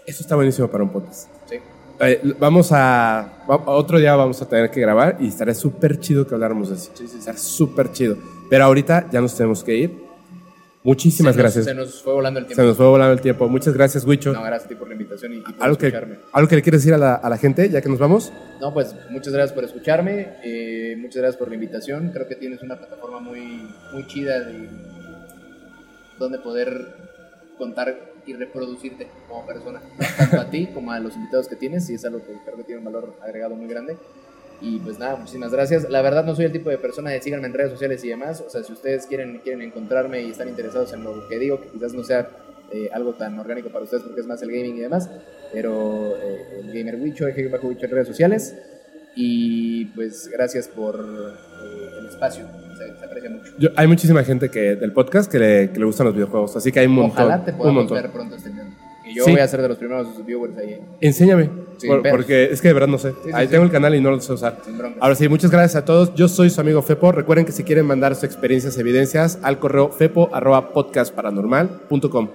[0.05, 1.30] Eso está buenísimo para un podcast.
[1.49, 1.55] Sí.
[1.99, 6.28] Eh, vamos a, va- Otro día vamos a tener que grabar y estará súper chido
[6.28, 6.91] que habláramos de eso.
[6.93, 7.19] Sí, sí, sí.
[7.19, 8.17] Estará súper chido.
[8.49, 10.03] Pero ahorita ya nos tenemos que ir.
[10.84, 11.66] Muchísimas Se nos- gracias.
[11.66, 12.64] Se nos fue volando el Se tiempo.
[12.68, 13.48] nos fue volando el tiempo.
[13.48, 14.34] Muchas gracias, Wicho.
[14.34, 16.16] No, gracias a ti por la invitación y, y por ¿Algo que, escucharme.
[16.34, 18.34] ¿Algo que le quieres decir a la, a la gente ya que nos vamos?
[18.60, 22.10] No, pues muchas gracias por escucharme, eh, muchas gracias por la invitación.
[22.12, 24.68] Creo que tienes una plataforma muy, muy chida de
[26.20, 26.96] donde poder
[27.58, 29.82] contar y reproducirte como persona,
[30.18, 32.64] tanto a ti como a los invitados que tienes, y es algo que creo que
[32.64, 33.98] tiene un valor agregado muy grande.
[34.66, 35.89] Y pues nada, muchísimas gracias.
[35.89, 38.41] La verdad no soy el tipo de persona de síganme en redes sociales y demás.
[38.47, 41.68] O sea, si ustedes quieren, quieren encontrarme y están interesados en lo que digo, que
[41.68, 42.30] quizás no sea
[42.72, 45.09] eh, algo tan orgánico para ustedes porque es más el gaming y demás,
[45.51, 48.55] pero eh, el gamer Wicho, el bajo Wicho en redes sociales.
[49.16, 52.47] Y pues gracias por eh, el espacio,
[52.78, 53.53] se, se aprecia mucho.
[53.59, 56.72] Yo- hay muchísima gente que, del podcast que le, que le gustan los videojuegos, así
[56.72, 57.26] que hay un montón.
[57.26, 58.01] Ojalá te un podamos montón.
[58.01, 58.72] ver pronto este año.
[59.06, 59.32] Y yo Sí.
[59.32, 62.74] voy a ser de los primeros viewers ahí, Enséñame, Sí, por- porque es que de
[62.74, 63.12] verdad no sé.
[63.24, 63.51] sí, Ahí sí.
[63.51, 64.58] tengo el canal y no lo sé usar.
[64.99, 66.14] Ahora sí, muchas gracias a todos.
[66.16, 67.12] Yo soy su amigo Fepo.
[67.12, 72.30] Recuerden que si quieren mandar sus experiencias, evidencias al correo fepo.podcastparanormal.com.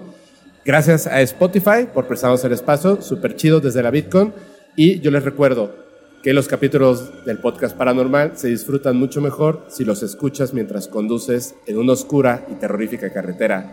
[0.65, 4.33] Gracias a Spotify por prestarnos el espacio, súper chido desde la Bitcoin.
[4.77, 5.75] Y yo les recuerdo
[6.23, 11.55] que los capítulos del podcast paranormal se disfrutan mucho mejor si los escuchas mientras conduces
[11.67, 13.73] en una oscura y terrorífica carretera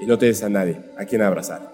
[0.00, 1.73] y no tienes a nadie a quien abrazar.